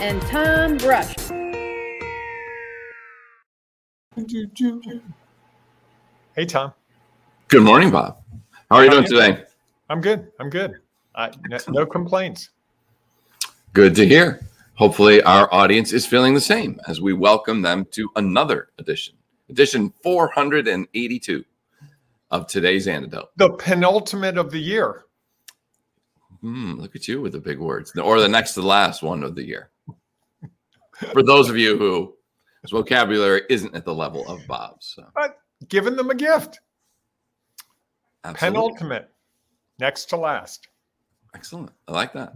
and 0.00 0.22
Tom 0.22 0.76
Brush. 0.76 1.14
Hey, 6.36 6.46
Tom. 6.46 6.72
Good 7.48 7.62
morning, 7.62 7.90
Bob. 7.90 8.22
How 8.70 8.76
are 8.76 8.84
you 8.84 8.90
doing 8.90 9.04
today? 9.04 9.44
I'm 9.90 10.00
good. 10.00 10.30
I'm 10.38 10.50
good. 10.50 10.80
I, 11.14 11.30
no, 11.48 11.58
no 11.68 11.86
complaints. 11.86 12.50
Good 13.72 13.94
to 13.96 14.06
hear. 14.06 14.46
Hopefully, 14.74 15.20
our 15.22 15.52
audience 15.52 15.92
is 15.92 16.06
feeling 16.06 16.34
the 16.34 16.40
same 16.40 16.80
as 16.86 17.00
we 17.00 17.12
welcome 17.12 17.62
them 17.62 17.84
to 17.90 18.08
another 18.14 18.68
edition, 18.78 19.16
edition 19.48 19.92
482 20.04 21.44
of 22.30 22.46
today's 22.46 22.86
antidote. 22.86 23.30
The 23.36 23.50
penultimate 23.54 24.38
of 24.38 24.52
the 24.52 24.60
year. 24.60 25.06
Hmm, 26.40 26.74
look 26.74 26.94
at 26.94 27.08
you 27.08 27.20
with 27.20 27.32
the 27.32 27.40
big 27.40 27.58
words, 27.58 27.96
or 27.98 28.20
the 28.20 28.28
next 28.28 28.54
to 28.54 28.60
the 28.60 28.66
last 28.66 29.02
one 29.02 29.24
of 29.24 29.34
the 29.34 29.44
year. 29.44 29.70
For 31.12 31.22
those 31.22 31.48
of 31.48 31.56
you 31.56 31.76
who 31.78 32.14
his 32.62 32.70
vocabulary 32.70 33.42
isn't 33.48 33.74
at 33.74 33.84
the 33.84 33.94
level 33.94 34.26
of 34.28 34.46
Bob's, 34.46 34.94
so. 34.96 35.04
But 35.14 35.38
giving 35.68 35.96
them 35.96 36.10
a 36.10 36.14
gift. 36.14 36.60
Absolutely. 38.24 38.58
Penultimate. 38.58 39.10
Next 39.78 40.06
to 40.06 40.16
last. 40.16 40.68
Excellent. 41.34 41.70
I 41.86 41.92
like 41.92 42.12
that. 42.14 42.32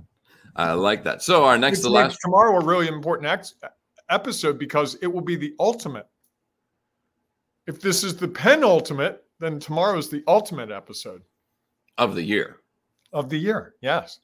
I 0.54 0.72
like 0.72 1.02
that. 1.04 1.22
So 1.22 1.44
our 1.44 1.58
next 1.58 1.78
Which 1.78 1.86
to 1.86 1.90
last. 1.90 2.18
tomorrow 2.22 2.60
a 2.60 2.64
really 2.64 2.86
important 2.88 3.26
ex- 3.28 3.54
episode 4.10 4.58
because 4.58 4.94
it 5.02 5.06
will 5.06 5.22
be 5.22 5.34
the 5.36 5.54
ultimate. 5.58 6.06
If 7.66 7.80
this 7.80 8.04
is 8.04 8.16
the 8.16 8.28
penultimate, 8.28 9.24
then 9.40 9.58
tomorrow 9.58 9.98
is 9.98 10.08
the 10.08 10.22
ultimate 10.28 10.70
episode 10.70 11.22
of 11.98 12.14
the 12.14 12.22
year. 12.22 12.58
of 13.12 13.28
the 13.28 13.38
year. 13.38 13.74
Yes. 13.80 14.20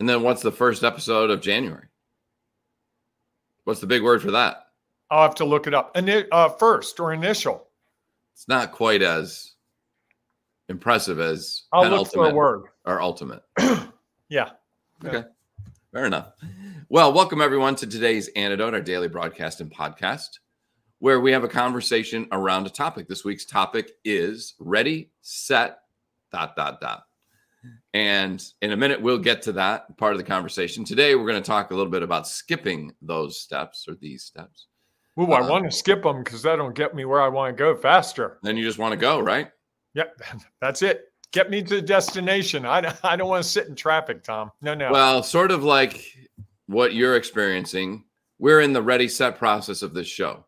And 0.00 0.08
then 0.08 0.22
what's 0.22 0.42
the 0.42 0.50
first 0.52 0.82
episode 0.82 1.30
of 1.30 1.40
January? 1.40 1.86
What's 3.70 3.80
the 3.80 3.86
big 3.86 4.02
word 4.02 4.20
for 4.20 4.32
that? 4.32 4.66
I'll 5.12 5.22
have 5.22 5.36
to 5.36 5.44
look 5.44 5.68
it 5.68 5.74
up. 5.74 5.92
And 5.94 6.26
uh, 6.32 6.48
first 6.48 6.98
or 6.98 7.12
initial. 7.12 7.68
It's 8.32 8.48
not 8.48 8.72
quite 8.72 9.00
as 9.00 9.52
impressive 10.68 11.20
as 11.20 11.62
I'll 11.72 11.88
look 11.88 12.08
for 12.08 12.28
a 12.30 12.34
word. 12.34 12.64
or 12.84 13.00
ultimate. 13.00 13.44
Yeah. 14.28 14.50
Okay. 15.04 15.22
Fair 15.92 16.04
enough. 16.04 16.32
Well, 16.88 17.12
welcome 17.12 17.40
everyone 17.40 17.76
to 17.76 17.86
today's 17.86 18.26
antidote, 18.34 18.74
our 18.74 18.80
daily 18.80 19.06
broadcast 19.06 19.60
and 19.60 19.70
podcast, 19.70 20.40
where 20.98 21.20
we 21.20 21.30
have 21.30 21.44
a 21.44 21.48
conversation 21.48 22.26
around 22.32 22.66
a 22.66 22.70
topic. 22.70 23.06
This 23.06 23.24
week's 23.24 23.44
topic 23.44 23.92
is 24.04 24.54
ready, 24.58 25.10
set, 25.20 25.78
dot, 26.32 26.56
dot, 26.56 26.80
dot. 26.80 27.04
And 27.94 28.42
in 28.62 28.72
a 28.72 28.76
minute, 28.76 29.00
we'll 29.02 29.18
get 29.18 29.42
to 29.42 29.52
that 29.52 29.96
part 29.98 30.12
of 30.12 30.18
the 30.18 30.24
conversation. 30.24 30.84
Today, 30.84 31.14
we're 31.14 31.26
going 31.26 31.42
to 31.42 31.46
talk 31.46 31.70
a 31.70 31.74
little 31.74 31.90
bit 31.90 32.02
about 32.02 32.26
skipping 32.28 32.92
those 33.02 33.38
steps 33.40 33.86
or 33.88 33.94
these 33.96 34.22
steps. 34.24 34.66
Ooh, 35.18 35.32
I 35.32 35.40
Uh, 35.40 35.48
want 35.50 35.64
to 35.64 35.70
skip 35.76 36.02
them 36.02 36.22
because 36.22 36.42
that'll 36.42 36.70
get 36.70 36.94
me 36.94 37.04
where 37.04 37.20
I 37.20 37.28
want 37.28 37.54
to 37.54 37.58
go 37.58 37.76
faster. 37.76 38.38
Then 38.42 38.56
you 38.56 38.64
just 38.64 38.78
want 38.78 38.92
to 38.92 38.96
go, 38.96 39.20
right? 39.20 39.50
Yep, 39.94 40.20
that's 40.60 40.82
it. 40.82 41.06
Get 41.32 41.50
me 41.50 41.62
to 41.62 41.76
the 41.76 41.82
destination. 41.82 42.64
I, 42.64 42.80
don't- 42.80 43.04
I 43.04 43.16
don't 43.16 43.28
want 43.28 43.42
to 43.44 43.48
sit 43.50 43.66
in 43.66 43.74
traffic, 43.74 44.22
Tom. 44.22 44.50
No, 44.62 44.74
no. 44.74 44.90
Well, 44.92 45.22
sort 45.22 45.50
of 45.50 45.62
like 45.64 46.02
what 46.66 46.94
you're 46.94 47.16
experiencing. 47.16 48.04
We're 48.38 48.60
in 48.60 48.72
the 48.72 48.82
ready 48.82 49.08
set 49.08 49.36
process 49.36 49.82
of 49.82 49.92
this 49.94 50.06
show. 50.06 50.44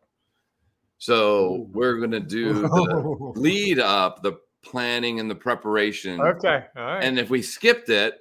So 0.97 1.67
we're 1.71 1.97
going 1.97 2.11
to 2.11 2.19
do 2.19 2.53
the 2.53 3.31
lead 3.35 3.79
up, 3.79 4.23
the 4.23 4.39
planning 4.63 5.19
and 5.19 5.29
the 5.29 5.35
preparation. 5.35 6.19
okay. 6.19 6.65
All 6.75 6.83
right. 6.83 7.03
And 7.03 7.19
if 7.19 7.29
we 7.29 7.41
skipped 7.41 7.89
it, 7.89 8.15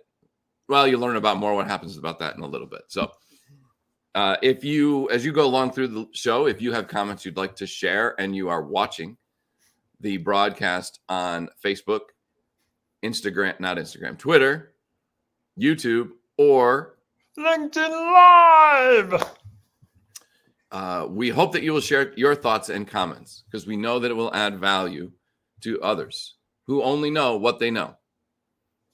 well, 0.69 0.87
you'll 0.87 1.01
learn 1.01 1.17
about 1.17 1.39
more 1.39 1.55
what 1.55 1.67
happens 1.67 1.97
about 1.97 2.19
that 2.21 2.37
in 2.37 2.43
a 2.43 2.47
little 2.47 2.67
bit. 2.67 2.83
So 2.89 3.13
uh, 4.15 4.37
if 4.43 4.65
you, 4.65 5.09
as 5.11 5.25
you 5.25 5.33
go 5.33 5.45
along 5.45 5.73
through 5.73 5.89
the 5.89 6.07
show, 6.13 6.47
if 6.47 6.61
you 6.61 6.73
have 6.73 6.89
comments 6.89 7.25
you'd 7.25 7.37
like 7.37 7.57
to 7.57 7.67
share 7.67 8.15
and 8.21 8.37
you 8.37 8.49
are 8.49 8.63
watching 8.63 9.17
the 10.01 10.19
broadcast 10.19 11.01
on 11.09 11.49
Facebook, 11.65 12.01
Instagram, 13.03 13.59
not 13.61 13.77
Instagram, 13.77 14.19
Twitter, 14.19 14.75
YouTube, 15.59 16.11
or 16.37 16.99
LinkedIn 17.39 17.91
Live. 17.91 19.25
uh, 20.73 21.07
we 21.09 21.31
hope 21.31 21.53
that 21.53 21.63
you 21.63 21.73
will 21.73 21.81
share 21.81 22.13
your 22.17 22.35
thoughts 22.35 22.69
and 22.69 22.87
comments 22.87 23.45
because 23.51 23.67
we 23.67 23.77
know 23.77 23.99
that 23.99 24.11
it 24.11 24.15
will 24.15 24.35
add 24.35 24.59
value 24.59 25.11
to 25.63 25.81
others 25.83 26.37
who 26.67 26.83
only 26.83 27.11
know 27.11 27.37
what 27.37 27.59
they 27.59 27.71
know. 27.71 27.97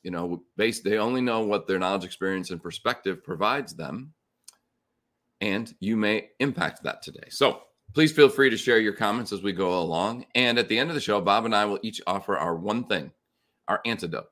You 0.03 0.11
know, 0.11 0.43
based 0.57 0.85
they 0.85 0.99
only 0.99 1.21
know 1.21 1.41
what 1.41 1.67
their 1.67 1.79
knowledge, 1.79 2.05
experience, 2.05 2.51
and 2.51 2.63
perspective 2.63 3.23
provides 3.23 3.75
them, 3.75 4.15
and 5.41 5.75
you 5.81 5.97
may 5.97 6.31
impact 6.39 6.83
that 6.85 7.03
today. 7.03 7.29
So 7.31 7.63
please 7.95 8.13
feel 8.13 8.29
free 8.29 8.51
to 8.51 8.57
share 8.57 8.79
your 8.79 8.93
comments 8.93 9.33
as 9.33 9.43
we 9.43 9.53
go 9.53 9.79
along. 9.81 10.27
And 10.35 10.59
at 10.59 10.69
the 10.69 10.79
end 10.79 10.91
of 10.91 10.95
the 10.95 11.01
show, 11.01 11.21
Bob 11.21 11.45
and 11.45 11.55
I 11.55 11.65
will 11.65 11.81
each 11.83 12.01
offer 12.07 12.39
our 12.39 12.55
one 12.55 12.85
thing, 12.85 13.13
our 13.67 13.81
antidote, 13.85 14.29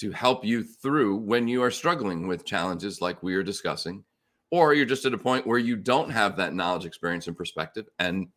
to 0.00 0.10
help 0.10 0.44
you 0.44 0.62
through 0.62 1.16
when 1.16 1.48
you 1.48 1.62
are 1.62 1.70
struggling 1.70 2.28
with 2.28 2.44
challenges 2.44 3.00
like 3.00 3.22
we 3.22 3.34
are 3.34 3.42
discussing 3.42 4.04
or 4.50 4.74
you're 4.74 4.84
just 4.84 5.06
at 5.06 5.14
a 5.14 5.18
point 5.18 5.46
where 5.46 5.58
you 5.58 5.76
don't 5.76 6.10
have 6.10 6.36
that 6.36 6.54
knowledge, 6.54 6.84
experience, 6.84 7.26
and 7.26 7.36
perspective 7.36 7.86
and 7.98 8.28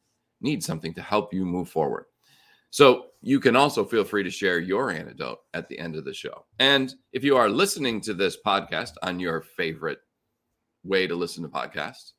need 0.42 0.64
something 0.64 0.94
to 0.94 1.02
help 1.02 1.34
you 1.34 1.46
move 1.46 1.68
forward. 1.70 2.06
So 2.70 3.08
you 3.22 3.40
can 3.40 3.56
also 3.56 3.86
feel 3.86 4.04
free 4.04 4.24
to 4.24 4.30
share 4.30 4.60
your 4.60 4.92
antidote 4.92 5.40
at 5.54 5.68
the 5.68 5.80
end 5.80 5.96
of 5.96 6.06
the 6.06 6.14
show. 6.14 6.46
And 6.60 6.94
if 7.14 7.24
you 7.24 7.38
are 7.38 7.50
listening 7.50 8.02
to 8.02 8.14
this 8.14 8.38
podcast 8.46 8.92
on 9.02 9.20
your 9.20 9.42
favorite 9.42 10.00
way 10.84 11.08
to 11.08 11.16
listen 11.16 11.44
to 11.44 11.50
podcasts, 11.50 12.12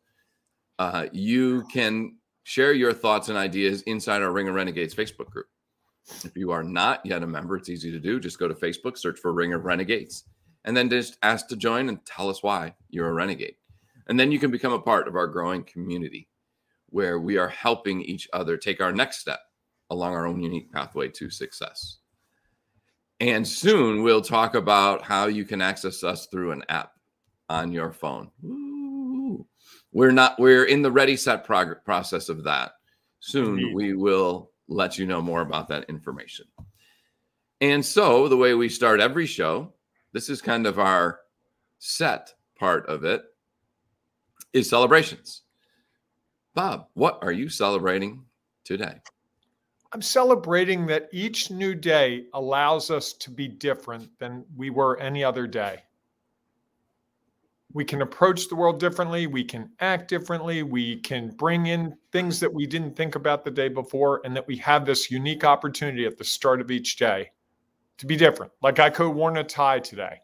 uh, 0.78 1.06
you 1.12 1.64
can 1.72 2.16
share 2.42 2.72
your 2.72 2.92
thoughts 2.92 3.28
and 3.28 3.38
ideas 3.38 3.82
inside 3.82 4.22
our 4.22 4.32
Ring 4.32 4.48
of 4.48 4.54
Renegades 4.54 4.94
Facebook 4.94 5.30
group. 5.30 5.46
If 6.24 6.36
you 6.36 6.52
are 6.52 6.62
not 6.62 7.04
yet 7.04 7.22
a 7.22 7.26
member, 7.26 7.56
it's 7.56 7.68
easy 7.68 7.90
to 7.90 7.98
do. 7.98 8.20
Just 8.20 8.38
go 8.38 8.48
to 8.48 8.54
Facebook, 8.54 8.96
search 8.96 9.18
for 9.18 9.32
Ring 9.32 9.52
of 9.52 9.64
Renegades, 9.64 10.24
and 10.64 10.76
then 10.76 10.88
just 10.88 11.18
ask 11.22 11.48
to 11.48 11.56
join 11.56 11.88
and 11.88 12.04
tell 12.06 12.28
us 12.28 12.42
why 12.42 12.74
you're 12.88 13.08
a 13.08 13.12
renegade. 13.12 13.56
And 14.08 14.18
then 14.18 14.30
you 14.30 14.38
can 14.38 14.50
become 14.50 14.72
a 14.72 14.80
part 14.80 15.08
of 15.08 15.16
our 15.16 15.26
growing 15.26 15.64
community 15.64 16.28
where 16.90 17.18
we 17.18 17.36
are 17.36 17.48
helping 17.48 18.02
each 18.02 18.28
other 18.32 18.56
take 18.56 18.80
our 18.80 18.92
next 18.92 19.18
step 19.18 19.40
along 19.90 20.14
our 20.14 20.26
own 20.26 20.42
unique 20.42 20.72
pathway 20.72 21.08
to 21.08 21.30
success. 21.30 21.98
And 23.20 23.46
soon 23.46 24.02
we'll 24.02 24.20
talk 24.20 24.54
about 24.54 25.02
how 25.02 25.26
you 25.26 25.44
can 25.44 25.62
access 25.62 26.04
us 26.04 26.26
through 26.26 26.52
an 26.52 26.64
app 26.68 26.92
on 27.48 27.72
your 27.72 27.92
phone. 27.92 28.30
Ooh. 28.44 29.46
We're 29.92 30.12
not, 30.12 30.38
we're 30.38 30.64
in 30.64 30.82
the 30.82 30.92
ready 30.92 31.16
set 31.16 31.44
prog- 31.44 31.84
process 31.84 32.28
of 32.28 32.44
that. 32.44 32.72
Soon 33.20 33.58
Indeed. 33.58 33.74
we 33.74 33.94
will 33.94 34.50
let 34.68 34.98
you 34.98 35.06
know 35.06 35.22
more 35.22 35.40
about 35.40 35.68
that 35.68 35.84
information. 35.88 36.46
And 37.60 37.84
so 37.84 38.28
the 38.28 38.36
way 38.36 38.54
we 38.54 38.68
start 38.68 39.00
every 39.00 39.26
show, 39.26 39.72
this 40.12 40.28
is 40.28 40.42
kind 40.42 40.66
of 40.66 40.78
our 40.78 41.20
set 41.78 42.34
part 42.58 42.86
of 42.86 43.04
it, 43.04 43.24
is 44.52 44.68
celebrations. 44.68 45.42
Bob, 46.54 46.88
what 46.94 47.18
are 47.22 47.32
you 47.32 47.48
celebrating 47.48 48.24
today? 48.64 49.00
I'm 49.92 50.02
celebrating 50.02 50.86
that 50.86 51.08
each 51.12 51.50
new 51.50 51.74
day 51.74 52.26
allows 52.34 52.90
us 52.90 53.12
to 53.14 53.30
be 53.30 53.48
different 53.48 54.10
than 54.18 54.44
we 54.56 54.70
were 54.70 54.98
any 54.98 55.22
other 55.22 55.46
day. 55.46 55.82
We 57.72 57.84
can 57.84 58.02
approach 58.02 58.48
the 58.48 58.56
world 58.56 58.80
differently. 58.80 59.26
We 59.26 59.44
can 59.44 59.70
act 59.80 60.08
differently. 60.08 60.62
We 60.62 60.96
can 60.96 61.30
bring 61.30 61.66
in 61.66 61.96
things 62.10 62.40
that 62.40 62.52
we 62.52 62.66
didn't 62.66 62.96
think 62.96 63.16
about 63.16 63.44
the 63.44 63.50
day 63.50 63.68
before, 63.68 64.22
and 64.24 64.34
that 64.34 64.46
we 64.46 64.56
have 64.58 64.86
this 64.86 65.10
unique 65.10 65.44
opportunity 65.44 66.06
at 66.06 66.16
the 66.16 66.24
start 66.24 66.60
of 66.60 66.70
each 66.70 66.96
day 66.96 67.30
to 67.98 68.06
be 68.06 68.16
different. 68.16 68.52
Like 68.62 68.78
I 68.78 68.90
could 68.90 69.08
have 69.08 69.16
worn 69.16 69.36
a 69.36 69.44
tie 69.44 69.78
today, 69.78 70.20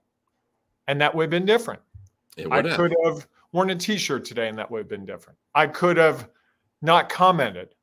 and 0.89 1.01
that 1.01 1.15
would 1.15 1.25
have 1.25 1.31
been 1.31 1.47
different. 1.47 1.81
I 2.51 2.63
could 2.63 2.95
have 3.05 3.27
worn 3.53 3.71
a 3.71 3.77
t-shirt 3.77 4.25
today 4.25 4.49
and 4.49 4.59
that 4.59 4.71
would 4.71 4.79
have 4.79 4.89
been 4.89 5.05
different. 5.05 5.39
I 5.55 5.67
could 5.67 5.97
have 5.97 6.29
not 6.81 7.09
commented 7.09 7.75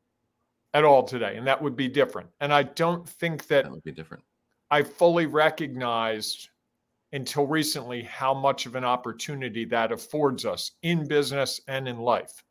at 0.74 0.84
all 0.84 1.04
today 1.04 1.36
and 1.38 1.48
that 1.48 1.62
would 1.62 1.76
be 1.76 1.88
different. 1.88 2.30
And 2.42 2.54
I 2.54 2.64
don't 2.64 3.08
think 3.08 3.48
that 3.48 3.64
That 3.64 3.72
would 3.72 3.84
be 3.84 3.92
different. 3.92 4.24
I 4.72 4.84
fully 4.84 5.26
recognized 5.26 6.50
until 7.12 7.48
recently 7.48 8.04
how 8.04 8.34
much 8.34 8.66
of 8.66 8.76
an 8.76 8.84
opportunity 8.84 9.66
that 9.66 9.92
affords 9.92 10.46
us 10.46 10.72
in 10.84 11.08
business 11.08 11.60
and 11.68 11.88
in 11.88 11.98
life. 11.98 12.44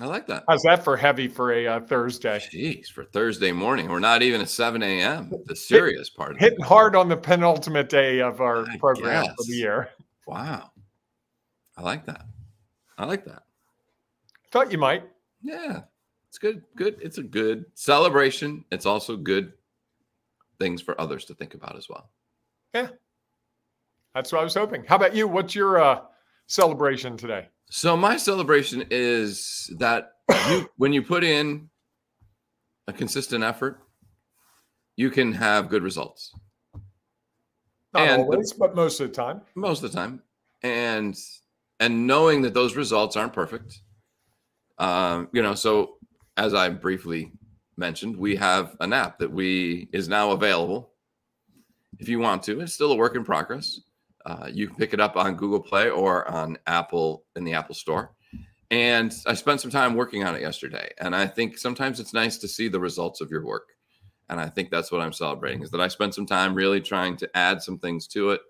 I 0.00 0.06
like 0.06 0.26
that. 0.26 0.42
How's 0.48 0.62
that 0.62 0.82
for 0.82 0.96
heavy 0.96 1.28
for 1.28 1.52
a 1.52 1.68
uh, 1.68 1.80
Thursday? 1.80 2.40
Jeez, 2.52 2.88
for 2.88 3.04
Thursday 3.04 3.52
morning. 3.52 3.88
We're 3.88 4.00
not 4.00 4.22
even 4.22 4.40
at 4.40 4.48
7 4.48 4.82
a.m. 4.82 5.32
The 5.46 5.54
serious 5.54 6.10
part 6.10 6.32
of 6.32 6.38
Hitting 6.38 6.58
it. 6.58 6.66
hard 6.66 6.96
on 6.96 7.08
the 7.08 7.16
penultimate 7.16 7.88
day 7.88 8.20
of 8.20 8.40
our 8.40 8.68
I 8.68 8.76
program 8.78 9.24
for 9.24 9.44
the 9.46 9.54
year. 9.54 9.90
Wow. 10.26 10.72
I 11.76 11.82
like 11.82 12.06
that. 12.06 12.24
I 12.98 13.04
like 13.04 13.24
that. 13.26 13.44
Thought 14.50 14.72
you 14.72 14.78
might. 14.78 15.04
Yeah. 15.42 15.82
It's 16.34 16.38
good. 16.40 16.64
Good. 16.74 16.96
It's 17.00 17.18
a 17.18 17.22
good 17.22 17.64
celebration. 17.74 18.64
It's 18.72 18.86
also 18.86 19.16
good 19.16 19.52
things 20.58 20.82
for 20.82 21.00
others 21.00 21.24
to 21.26 21.34
think 21.34 21.54
about 21.54 21.76
as 21.76 21.88
well. 21.88 22.10
Yeah. 22.74 22.88
That's 24.16 24.32
what 24.32 24.40
I 24.40 24.42
was 24.42 24.54
hoping. 24.56 24.82
How 24.84 24.96
about 24.96 25.14
you? 25.14 25.28
What's 25.28 25.54
your 25.54 25.80
uh, 25.80 26.00
celebration 26.48 27.16
today? 27.16 27.46
So 27.70 27.96
my 27.96 28.16
celebration 28.16 28.82
is 28.90 29.72
that 29.78 30.14
you 30.50 30.68
when 30.76 30.92
you 30.92 31.02
put 31.04 31.22
in 31.22 31.70
a 32.88 32.92
consistent 32.92 33.44
effort, 33.44 33.78
you 34.96 35.10
can 35.10 35.32
have 35.34 35.68
good 35.68 35.84
results 35.84 36.34
Not 37.92 38.08
And- 38.08 38.22
always, 38.22 38.52
but 38.52 38.74
most 38.74 38.98
of 38.98 39.06
the 39.10 39.14
time. 39.14 39.42
most 39.54 39.84
of 39.84 39.92
the 39.92 39.96
time. 39.96 40.20
And 40.64 41.16
and 41.78 42.08
knowing 42.08 42.42
that 42.42 42.54
those 42.54 42.74
results 42.74 43.14
aren't 43.14 43.32
perfect. 43.32 43.82
Um, 44.78 45.28
you 45.32 45.40
know, 45.40 45.54
so 45.54 45.98
as 46.36 46.54
I 46.54 46.68
briefly 46.68 47.32
mentioned, 47.76 48.16
we 48.16 48.36
have 48.36 48.76
an 48.80 48.92
app 48.92 49.18
that 49.18 49.30
we 49.30 49.88
is 49.92 50.08
now 50.08 50.32
available 50.32 50.92
if 51.98 52.08
you 52.08 52.18
want 52.18 52.42
to. 52.44 52.60
It's 52.60 52.74
still 52.74 52.92
a 52.92 52.96
work 52.96 53.16
in 53.16 53.24
progress. 53.24 53.80
Uh, 54.26 54.48
you 54.50 54.68
can 54.68 54.76
pick 54.76 54.94
it 54.94 55.00
up 55.00 55.16
on 55.16 55.36
Google 55.36 55.60
Play 55.60 55.90
or 55.90 56.26
on 56.28 56.56
Apple 56.66 57.24
in 57.36 57.44
the 57.44 57.52
Apple 57.52 57.74
Store. 57.74 58.14
And 58.70 59.14
I 59.26 59.34
spent 59.34 59.60
some 59.60 59.70
time 59.70 59.94
working 59.94 60.24
on 60.24 60.34
it 60.34 60.40
yesterday. 60.40 60.90
And 60.98 61.14
I 61.14 61.26
think 61.26 61.58
sometimes 61.58 62.00
it's 62.00 62.14
nice 62.14 62.38
to 62.38 62.48
see 62.48 62.68
the 62.68 62.80
results 62.80 63.20
of 63.20 63.30
your 63.30 63.44
work. 63.44 63.68
And 64.30 64.40
I 64.40 64.48
think 64.48 64.70
that's 64.70 64.90
what 64.90 65.02
I'm 65.02 65.12
celebrating 65.12 65.62
is 65.62 65.70
that 65.70 65.82
I 65.82 65.88
spent 65.88 66.14
some 66.14 66.26
time 66.26 66.54
really 66.54 66.80
trying 66.80 67.16
to 67.18 67.36
add 67.36 67.62
some 67.62 67.78
things 67.78 68.06
to 68.08 68.30
it 68.30 68.40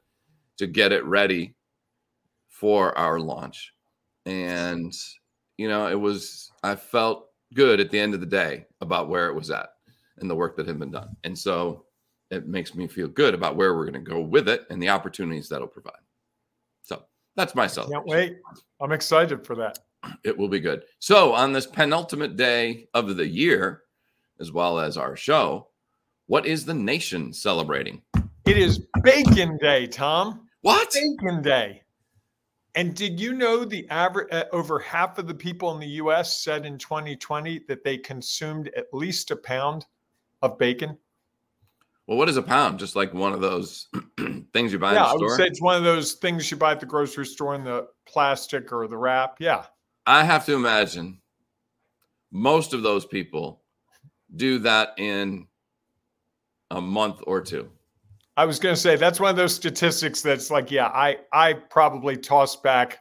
to 0.58 0.68
get 0.68 0.92
it 0.92 1.04
ready 1.04 1.54
for 2.48 2.96
our 2.96 3.18
launch. 3.18 3.72
And, 4.24 4.92
you 5.58 5.68
know, 5.68 5.88
it 5.88 5.98
was, 6.00 6.52
I 6.62 6.76
felt 6.76 7.28
good 7.54 7.80
at 7.80 7.90
the 7.90 7.98
end 7.98 8.14
of 8.14 8.20
the 8.20 8.26
day 8.26 8.66
about 8.80 9.08
where 9.08 9.28
it 9.28 9.34
was 9.34 9.50
at 9.50 9.70
and 10.18 10.28
the 10.28 10.34
work 10.34 10.56
that 10.56 10.66
had 10.66 10.78
been 10.78 10.90
done. 10.90 11.16
And 11.24 11.38
so 11.38 11.86
it 12.30 12.46
makes 12.46 12.74
me 12.74 12.86
feel 12.88 13.08
good 13.08 13.34
about 13.34 13.56
where 13.56 13.74
we're 13.74 13.90
going 13.90 14.04
to 14.04 14.10
go 14.10 14.20
with 14.20 14.48
it 14.48 14.66
and 14.70 14.82
the 14.82 14.88
opportunities 14.88 15.48
that'll 15.48 15.66
provide. 15.66 15.92
So 16.82 17.02
that's 17.36 17.54
my 17.54 17.66
celebration. 17.66 18.04
Can't 18.04 18.08
wait. 18.08 18.38
I'm 18.80 18.92
excited 18.92 19.46
for 19.46 19.54
that. 19.56 19.78
It 20.22 20.36
will 20.36 20.48
be 20.48 20.60
good. 20.60 20.82
So, 20.98 21.32
on 21.32 21.54
this 21.54 21.66
penultimate 21.66 22.36
day 22.36 22.88
of 22.92 23.16
the 23.16 23.26
year, 23.26 23.84
as 24.38 24.52
well 24.52 24.78
as 24.78 24.98
our 24.98 25.16
show, 25.16 25.68
what 26.26 26.44
is 26.44 26.66
the 26.66 26.74
nation 26.74 27.32
celebrating? 27.32 28.02
It 28.46 28.58
is 28.58 28.86
Bacon 29.02 29.56
Day, 29.62 29.86
Tom. 29.86 30.46
What? 30.60 30.92
Bacon 30.92 31.40
Day. 31.40 31.83
And 32.76 32.94
did 32.94 33.20
you 33.20 33.32
know 33.32 33.64
the 33.64 33.88
average 33.88 34.28
uh, 34.32 34.44
over 34.52 34.78
half 34.78 35.18
of 35.18 35.28
the 35.28 35.34
people 35.34 35.72
in 35.72 35.80
the 35.80 35.86
US 35.86 36.42
said 36.42 36.66
in 36.66 36.76
2020 36.76 37.60
that 37.68 37.84
they 37.84 37.96
consumed 37.96 38.70
at 38.76 38.92
least 38.92 39.30
a 39.30 39.36
pound 39.36 39.86
of 40.42 40.58
bacon? 40.58 40.98
Well, 42.06 42.18
what 42.18 42.28
is 42.28 42.36
a 42.36 42.42
pound? 42.42 42.78
Just 42.78 42.96
like 42.96 43.14
one 43.14 43.32
of 43.32 43.40
those 43.40 43.88
things 44.52 44.72
you 44.72 44.78
buy 44.78 44.92
yeah, 44.92 45.04
in 45.04 45.10
I 45.10 45.14
would 45.14 45.30
say 45.36 45.46
it's 45.46 45.62
one 45.62 45.76
of 45.76 45.84
those 45.84 46.14
things 46.14 46.50
you 46.50 46.56
buy 46.56 46.72
at 46.72 46.80
the 46.80 46.86
grocery 46.86 47.24
store 47.24 47.54
in 47.54 47.64
the 47.64 47.88
plastic 48.06 48.72
or 48.72 48.86
the 48.88 48.96
wrap. 48.96 49.36
Yeah. 49.38 49.64
I 50.06 50.24
have 50.24 50.44
to 50.46 50.54
imagine 50.54 51.18
most 52.30 52.74
of 52.74 52.82
those 52.82 53.06
people 53.06 53.62
do 54.36 54.58
that 54.58 54.94
in 54.98 55.46
a 56.70 56.80
month 56.80 57.22
or 57.26 57.40
two. 57.40 57.70
I 58.36 58.44
was 58.44 58.58
going 58.58 58.74
to 58.74 58.80
say 58.80 58.96
that's 58.96 59.20
one 59.20 59.30
of 59.30 59.36
those 59.36 59.54
statistics 59.54 60.20
that's 60.22 60.50
like, 60.50 60.70
yeah, 60.70 60.86
I 60.88 61.18
I 61.32 61.52
probably 61.52 62.16
tossed 62.16 62.62
back 62.62 62.98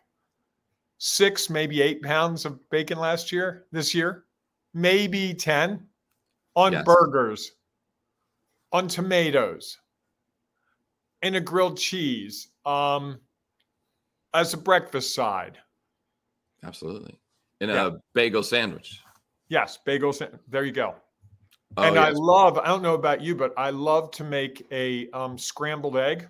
six, 0.99 1.49
maybe 1.49 1.81
eight 1.81 2.01
pounds 2.03 2.45
of 2.45 2.59
bacon 2.69 2.99
last 2.99 3.31
year, 3.31 3.65
this 3.71 3.93
year, 3.95 4.25
maybe 4.73 5.33
10 5.33 5.87
on 6.55 6.73
Yes. 6.73 6.83
burgers, 6.85 7.51
on 8.71 8.87
tomatoes, 8.87 9.79
in 11.23 11.35
a 11.35 11.41
grilled 11.41 11.77
cheese, 11.77 12.49
um, 12.65 13.19
as 14.35 14.53
a 14.53 14.57
breakfast 14.57 15.15
side. 15.15 15.57
Absolutely. 16.63 17.19
In 17.59 17.69
Yeah. 17.69 17.87
a 17.87 17.91
bagel 18.13 18.43
sandwich. 18.43 19.01
Yes, 19.49 19.79
bagels. 19.85 20.21
There 20.47 20.63
you 20.63 20.71
go. 20.71 20.95
Oh, 21.77 21.83
and 21.83 21.97
I 21.97 22.09
love, 22.09 22.57
I 22.57 22.67
don't 22.67 22.83
know 22.83 22.93
about 22.93 23.21
you, 23.21 23.35
but 23.35 23.53
I 23.57 23.71
love 23.71 24.11
to 24.11 24.23
make 24.23 24.67
a 24.71 25.09
um, 25.11 25.37
scrambled 25.37 25.97
egg 25.97 26.27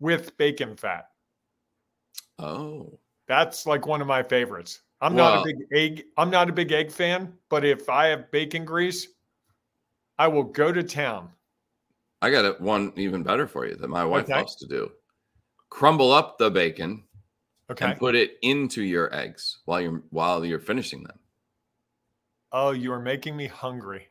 with 0.00 0.36
bacon 0.36 0.76
fat. 0.76 1.08
oh, 2.38 2.98
That's 3.28 3.66
like 3.66 3.86
one 3.86 4.00
of 4.00 4.06
my 4.06 4.22
favorites. 4.22 4.80
I'm 5.00 5.14
not 5.14 5.36
a 5.40 5.44
big 5.44 5.56
egg. 5.72 6.04
I'm 6.16 6.30
not 6.30 6.48
a 6.48 6.52
big 6.52 6.72
egg 6.72 6.90
fan, 6.90 7.32
but 7.48 7.64
if 7.64 7.88
I 7.88 8.06
have 8.08 8.30
bacon 8.32 8.64
grease, 8.64 9.06
I 10.18 10.26
will 10.26 10.42
go 10.42 10.72
to 10.72 10.82
town. 10.82 11.30
I 12.20 12.30
got 12.30 12.60
one 12.60 12.92
even 12.96 13.22
better 13.22 13.46
for 13.46 13.64
you 13.66 13.76
that 13.76 13.88
my 13.88 14.04
wife 14.04 14.24
Okay. 14.24 14.40
loves 14.40 14.56
to 14.56 14.66
do. 14.66 14.90
Crumble 15.70 16.10
up 16.10 16.38
the 16.38 16.50
bacon 16.50 17.04
Okay. 17.70 17.84
and 17.90 17.98
put 17.98 18.16
it 18.16 18.38
into 18.42 18.82
your 18.82 19.14
eggs 19.14 19.58
while 19.66 19.80
you're 19.80 20.02
while 20.10 20.44
you're 20.44 20.58
finishing 20.58 21.04
them. 21.04 21.17
Oh, 22.52 22.70
you 22.70 22.92
are 22.92 23.00
making 23.00 23.36
me 23.36 23.46
hungry. 23.46 24.08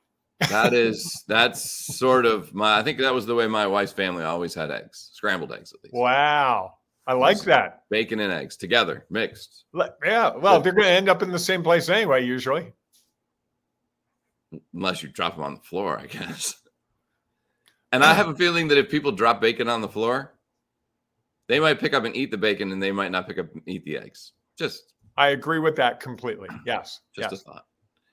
That 0.50 0.74
is 0.74 1.24
that's 1.28 1.98
sort 1.98 2.26
of 2.26 2.54
my 2.54 2.78
I 2.78 2.84
think 2.84 3.00
that 3.00 3.14
was 3.14 3.26
the 3.26 3.36
way 3.36 3.48
my 3.48 3.68
wife's 3.68 3.94
family 3.94 4.24
always 4.24 4.54
had 4.54 4.72
eggs, 4.72 5.10
scrambled 5.14 5.52
eggs 5.52 5.74
at 5.74 5.84
least. 5.84 5.96
Wow. 5.96 6.74
I 7.08 7.14
like 7.14 7.40
that. 7.44 7.84
Bacon 7.90 8.20
and 8.20 8.34
eggs 8.34 8.58
together, 8.58 9.06
mixed. 9.10 9.64
Yeah. 10.04 10.36
Well, 10.36 10.60
they're 10.60 10.74
going 10.74 10.88
to 10.88 10.92
end 10.92 11.08
up 11.08 11.24
in 11.24 11.32
the 11.32 11.40
same 11.40 11.64
place 11.64 11.88
anyway, 11.88 12.26
usually. 12.26 12.74
Unless 14.74 15.04
you 15.04 15.10
drop 15.10 15.36
them 15.36 15.46
on 15.46 15.56
the 15.56 15.62
floor, 15.62 15.98
I 15.98 16.06
guess. 16.06 16.56
And 17.94 18.04
I 18.04 18.14
have 18.14 18.28
a 18.28 18.36
feeling 18.36 18.68
that 18.68 18.78
if 18.78 18.92
people 18.92 19.14
drop 19.14 19.40
bacon 19.40 19.70
on 19.70 19.82
the 19.82 19.88
floor, 19.88 20.34
they 21.48 21.58
might 21.58 21.80
pick 21.80 21.94
up 21.94 22.04
and 22.04 22.14
eat 22.18 22.32
the 22.32 22.38
bacon 22.38 22.74
and 22.74 22.84
they 22.84 22.92
might 22.92 23.12
not 23.12 23.28
pick 23.28 23.40
up 23.40 23.48
and 23.54 23.64
eat 23.66 23.86
the 23.86 23.98
eggs. 23.98 24.34
Just 24.60 24.94
I 25.16 25.30
agree 25.30 25.60
with 25.60 25.78
that 25.78 26.02
completely. 26.02 26.50
Yes. 26.66 27.00
just 27.16 27.32
yes. 27.32 27.42
a 27.42 27.44
thought. 27.46 27.66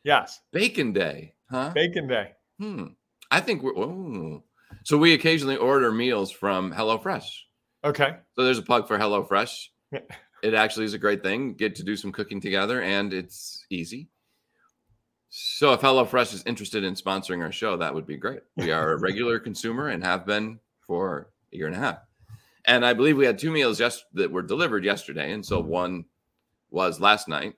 Yes. 0.04 0.40
Bacon 0.52 0.92
day, 0.92 1.34
huh? 1.50 1.70
Bacon 1.74 2.06
day. 2.06 2.32
Hmm. 2.58 2.86
I 3.30 3.40
think 3.40 3.62
we're. 3.62 3.76
Oh. 3.76 4.44
So 4.84 4.98
we 4.98 5.14
occasionally 5.14 5.56
order 5.56 5.90
meals 5.90 6.30
from 6.30 6.72
HelloFresh. 6.72 7.26
Okay. 7.84 8.16
So 8.34 8.44
there's 8.44 8.58
a 8.58 8.62
plug 8.62 8.86
for 8.88 8.98
HelloFresh. 8.98 9.66
It 10.42 10.54
actually 10.54 10.84
is 10.84 10.94
a 10.94 10.98
great 10.98 11.22
thing. 11.22 11.54
Get 11.54 11.74
to 11.76 11.82
do 11.82 11.96
some 11.96 12.12
cooking 12.12 12.40
together, 12.40 12.82
and 12.82 13.12
it's 13.12 13.64
easy. 13.70 14.08
So 15.30 15.72
if 15.72 15.80
HelloFresh 15.80 16.34
is 16.34 16.42
interested 16.46 16.84
in 16.84 16.94
sponsoring 16.94 17.42
our 17.42 17.50
show, 17.50 17.76
that 17.76 17.94
would 17.94 18.06
be 18.06 18.16
great. 18.16 18.40
We 18.56 18.70
are 18.70 18.92
a 18.92 19.00
regular 19.00 19.38
consumer 19.40 19.88
and 19.88 20.04
have 20.04 20.26
been 20.26 20.60
for 20.86 21.30
a 21.52 21.56
year 21.56 21.66
and 21.66 21.74
a 21.74 21.78
half. 21.78 21.98
And 22.66 22.84
I 22.84 22.92
believe 22.92 23.16
we 23.16 23.26
had 23.26 23.38
two 23.38 23.50
meals 23.50 23.80
yes- 23.80 24.04
that 24.14 24.30
were 24.30 24.42
delivered 24.42 24.84
yesterday, 24.84 25.32
and 25.32 25.44
so 25.44 25.60
one 25.60 26.04
was 26.70 27.00
last 27.00 27.26
night, 27.26 27.54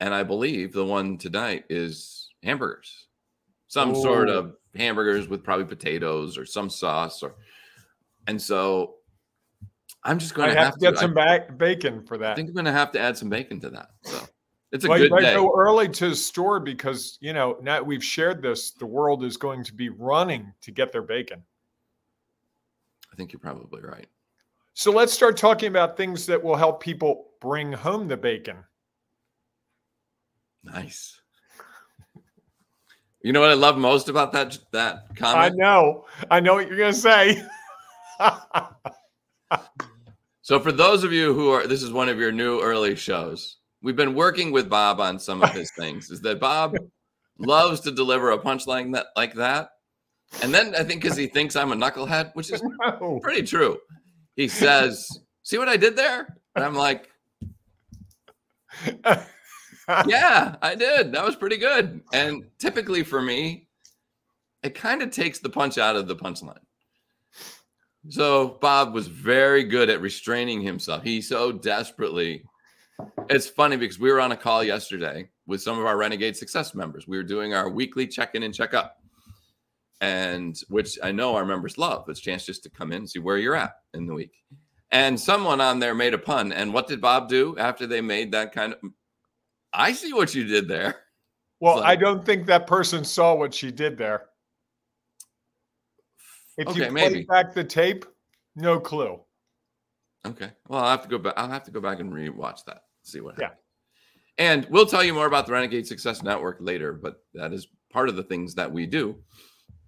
and 0.00 0.14
I 0.14 0.22
believe 0.22 0.72
the 0.72 0.84
one 0.84 1.18
tonight 1.18 1.64
is 1.68 2.28
hamburgers, 2.42 3.08
some 3.66 3.94
sort 3.94 4.28
oh. 4.28 4.38
of 4.38 4.56
hamburgers 4.74 5.28
with 5.28 5.42
probably 5.42 5.66
potatoes 5.66 6.38
or 6.38 6.44
some 6.44 6.70
sauce, 6.70 7.22
or 7.22 7.34
and 8.26 8.40
so 8.40 8.94
I'm 10.04 10.18
just 10.18 10.34
going 10.34 10.50
to 10.50 10.58
have 10.58 10.74
to 10.74 10.80
get 10.80 10.96
I- 10.96 11.00
some 11.00 11.14
ba- 11.14 11.46
bacon 11.56 12.04
for 12.06 12.18
that. 12.18 12.32
I 12.32 12.34
think 12.34 12.48
I'm 12.48 12.54
going 12.54 12.64
to 12.66 12.72
have 12.72 12.92
to 12.92 13.00
add 13.00 13.16
some 13.16 13.28
bacon 13.28 13.60
to 13.60 13.70
that. 13.70 13.90
So 14.04 14.20
it's 14.70 14.84
a 14.84 14.88
well, 14.88 14.98
you 14.98 15.04
good 15.04 15.12
might 15.12 15.20
day. 15.22 15.34
go 15.34 15.52
early 15.56 15.88
to 15.88 16.10
the 16.10 16.16
store 16.16 16.60
because 16.60 17.18
you 17.20 17.32
know 17.32 17.58
now 17.62 17.82
we've 17.82 18.04
shared 18.04 18.42
this. 18.42 18.70
The 18.72 18.86
world 18.86 19.24
is 19.24 19.36
going 19.36 19.64
to 19.64 19.74
be 19.74 19.88
running 19.88 20.52
to 20.62 20.70
get 20.70 20.92
their 20.92 21.02
bacon. 21.02 21.42
I 23.12 23.16
think 23.16 23.32
you're 23.32 23.40
probably 23.40 23.82
right. 23.82 24.06
So 24.74 24.92
let's 24.92 25.12
start 25.12 25.36
talking 25.36 25.68
about 25.68 25.96
things 25.96 26.24
that 26.26 26.40
will 26.40 26.54
help 26.54 26.80
people 26.80 27.30
bring 27.40 27.72
home 27.72 28.06
the 28.06 28.16
bacon. 28.16 28.58
Nice. 30.64 31.20
You 33.22 33.32
know 33.32 33.40
what 33.40 33.50
I 33.50 33.54
love 33.54 33.76
most 33.78 34.08
about 34.08 34.32
that 34.32 34.58
that 34.72 35.14
comment? 35.16 35.54
I 35.54 35.56
know, 35.56 36.04
I 36.30 36.40
know 36.40 36.54
what 36.54 36.68
you're 36.68 36.76
going 36.78 36.92
to 36.92 36.98
say. 36.98 37.42
So 40.48 40.58
for 40.58 40.72
those 40.72 41.04
of 41.04 41.12
you 41.12 41.34
who 41.34 41.50
are 41.50 41.66
this 41.66 41.82
is 41.82 41.92
one 41.92 42.08
of 42.08 42.18
your 42.18 42.32
new 42.32 42.58
early 42.62 42.96
shows. 42.96 43.58
We've 43.82 43.94
been 43.96 44.14
working 44.14 44.50
with 44.50 44.70
Bob 44.70 44.98
on 44.98 45.18
some 45.18 45.42
of 45.42 45.50
his 45.50 45.70
things. 45.72 46.10
Is 46.10 46.22
that 46.22 46.40
Bob 46.40 46.74
loves 47.36 47.80
to 47.80 47.90
deliver 47.90 48.30
a 48.30 48.38
punchline 48.38 48.94
that 48.94 49.08
like 49.14 49.34
that 49.34 49.68
And 50.42 50.54
then 50.54 50.74
I 50.74 50.84
think 50.84 51.02
because 51.02 51.18
he 51.18 51.26
thinks 51.26 51.54
I'm 51.54 51.70
a 51.72 51.76
knucklehead, 51.76 52.34
which 52.34 52.50
is 52.50 52.62
No. 52.80 53.20
pretty 53.22 53.42
true, 53.42 53.78
he 54.36 54.48
says, 54.48 55.06
See 55.42 55.58
what 55.58 55.68
I 55.68 55.76
did 55.76 55.96
there? 55.96 56.34
And 56.56 56.64
I'm 56.64 56.74
like, 56.74 57.10
Yeah, 60.06 60.56
I 60.60 60.74
did. 60.74 61.12
That 61.12 61.24
was 61.24 61.36
pretty 61.36 61.56
good. 61.56 62.02
And 62.12 62.44
typically 62.58 63.02
for 63.02 63.22
me, 63.22 63.66
it 64.62 64.74
kind 64.74 65.02
of 65.02 65.10
takes 65.10 65.38
the 65.38 65.48
punch 65.48 65.78
out 65.78 65.96
of 65.96 66.08
the 66.08 66.16
punchline. 66.16 66.58
So 68.08 68.58
Bob 68.60 68.94
was 68.94 69.06
very 69.06 69.64
good 69.64 69.90
at 69.90 70.00
restraining 70.00 70.60
himself. 70.60 71.02
He 71.02 71.20
so 71.20 71.52
desperately. 71.52 72.44
It's 73.28 73.48
funny 73.48 73.76
because 73.76 73.98
we 73.98 74.10
were 74.10 74.20
on 74.20 74.32
a 74.32 74.36
call 74.36 74.64
yesterday 74.64 75.28
with 75.46 75.62
some 75.62 75.78
of 75.78 75.86
our 75.86 75.96
Renegade 75.96 76.36
Success 76.36 76.74
members. 76.74 77.06
We 77.06 77.16
were 77.16 77.22
doing 77.22 77.54
our 77.54 77.68
weekly 77.68 78.06
check-in 78.06 78.42
and 78.42 78.54
check-up, 78.54 79.00
and 80.00 80.58
which 80.68 80.98
I 81.02 81.12
know 81.12 81.34
our 81.34 81.44
members 81.44 81.78
love. 81.78 82.08
It's 82.08 82.20
a 82.20 82.22
chance 82.22 82.44
just 82.44 82.62
to 82.64 82.70
come 82.70 82.92
in 82.92 82.98
and 82.98 83.10
see 83.10 83.20
where 83.20 83.38
you're 83.38 83.54
at 83.54 83.76
in 83.94 84.06
the 84.06 84.14
week. 84.14 84.32
And 84.90 85.20
someone 85.20 85.60
on 85.60 85.78
there 85.78 85.94
made 85.94 86.14
a 86.14 86.18
pun. 86.18 86.52
And 86.52 86.72
what 86.72 86.88
did 86.88 87.00
Bob 87.00 87.28
do 87.28 87.56
after 87.58 87.86
they 87.86 88.00
made 88.00 88.32
that 88.32 88.52
kind 88.52 88.72
of? 88.72 88.80
I 89.72 89.92
see 89.92 90.12
what 90.12 90.34
you 90.34 90.44
did 90.44 90.68
there. 90.68 91.04
Well, 91.60 91.78
So- 91.78 91.84
I 91.84 91.96
don't 91.96 92.24
think 92.24 92.46
that 92.46 92.66
person 92.66 93.04
saw 93.04 93.34
what 93.34 93.52
she 93.52 93.70
did 93.70 93.98
there. 93.98 94.28
If 96.56 96.66
you 96.76 96.82
Okay, 96.84 96.90
play 96.90 97.08
maybe. 97.08 97.22
back 97.24 97.54
the 97.54 97.64
tape, 97.64 98.04
no 98.56 98.80
clue. 98.80 99.20
Okay. 100.26 100.50
Well, 100.68 100.80
I'll 100.82 100.90
have 100.90 101.02
to 101.02 101.08
go 101.08 101.18
back. 101.18 101.34
I'll 101.36 101.48
have 101.50 101.64
to 101.64 101.70
go 101.70 101.80
back 101.80 102.00
and 102.00 102.12
rewatch 102.12 102.64
that. 102.64 102.84
See 103.02 103.20
what 103.20 103.38
Yeah. 103.38 103.50
And 104.38 104.66
we'll 104.70 104.86
tell 104.86 105.02
you 105.04 105.14
more 105.14 105.26
about 105.26 105.46
the 105.46 105.52
Renegade 105.52 105.86
Success 105.86 106.22
Network 106.22 106.58
later, 106.60 106.92
but 106.92 107.24
that 107.34 107.52
is 107.52 107.66
part 107.90 108.08
of 108.08 108.16
the 108.16 108.22
things 108.22 108.54
that 108.56 108.70
we 108.70 108.86
do 108.86 109.22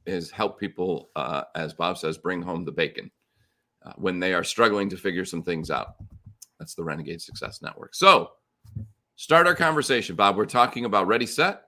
is 0.06 0.30
help 0.30 0.58
people, 0.58 1.10
uh, 1.16 1.44
as 1.54 1.75
Bob 1.75 1.99
says, 1.99 2.18
bring 2.18 2.42
home 2.42 2.64
the 2.64 2.72
bacon 2.72 3.10
uh, 3.84 3.92
when 3.96 4.18
they 4.18 4.32
are 4.34 4.42
struggling 4.44 4.88
to 4.90 4.96
figure 4.96 5.25
some 5.25 5.42
things 5.42 5.70
out. 5.70 5.94
That's 6.58 6.75
the 6.75 6.82
Renegade 6.84 7.22
Success 7.22 7.62
Network. 7.62 7.94
So, 7.94 8.32
start 9.20 9.46
our 9.46 9.54
conversation, 9.54 10.16
Bob. 10.16 10.38
We're 10.38 10.46
talking 10.46 10.86
about 10.86 11.06
ready, 11.06 11.26
set, 11.26 11.64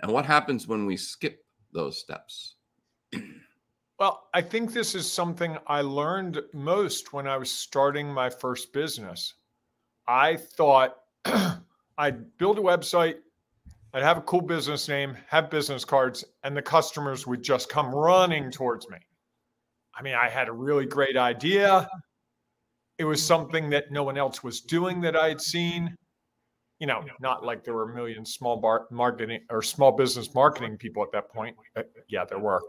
and 0.00 0.10
what 0.10 0.24
happens 0.24 0.66
when 0.66 0.86
we 0.86 0.96
skip 0.96 1.44
those 1.72 1.98
steps. 1.98 2.56
Well, 3.98 4.24
I 4.34 4.40
think 4.40 4.72
this 4.72 4.96
is 4.96 5.08
something 5.08 5.56
I 5.68 5.80
learned 5.80 6.40
most 6.52 7.12
when 7.12 7.28
I 7.28 7.36
was 7.36 7.52
starting 7.52 8.12
my 8.12 8.28
first 8.28 8.72
business. 8.72 9.34
I 10.08 10.38
thought 10.56 10.96
I'd 11.98 12.36
build 12.36 12.58
a 12.58 12.62
website, 12.62 13.18
I'd 13.94 14.02
have 14.02 14.16
a 14.16 14.22
cool 14.22 14.40
business 14.40 14.88
name, 14.88 15.16
have 15.28 15.50
business 15.50 15.84
cards, 15.84 16.24
and 16.42 16.56
the 16.56 16.62
customers 16.62 17.28
would 17.28 17.44
just 17.44 17.68
come 17.68 17.94
running 17.94 18.50
towards 18.50 18.90
me. 18.90 18.98
I 19.94 20.02
mean, 20.02 20.14
I 20.14 20.28
had 20.28 20.48
a 20.48 20.52
really 20.52 20.86
great 20.86 21.16
idea. 21.16 21.88
It 22.98 23.04
was 23.04 23.24
something 23.24 23.70
that 23.70 23.92
no 23.92 24.02
one 24.02 24.18
else 24.18 24.42
was 24.42 24.62
doing 24.62 25.00
that 25.02 25.14
I 25.14 25.28
had 25.28 25.40
seen. 25.40 25.96
You 26.82 26.88
know, 26.88 27.04
not 27.20 27.44
like 27.44 27.62
there 27.62 27.74
were 27.74 27.92
a 27.92 27.94
million 27.94 28.24
small 28.24 28.56
bar 28.56 28.88
marketing 28.90 29.42
or 29.50 29.62
small 29.62 29.92
business 29.92 30.34
marketing 30.34 30.76
people 30.76 31.00
at 31.04 31.12
that 31.12 31.28
point. 31.28 31.56
Uh, 31.76 31.84
Yeah, 32.08 32.24
there 32.24 32.40
were. 32.40 32.60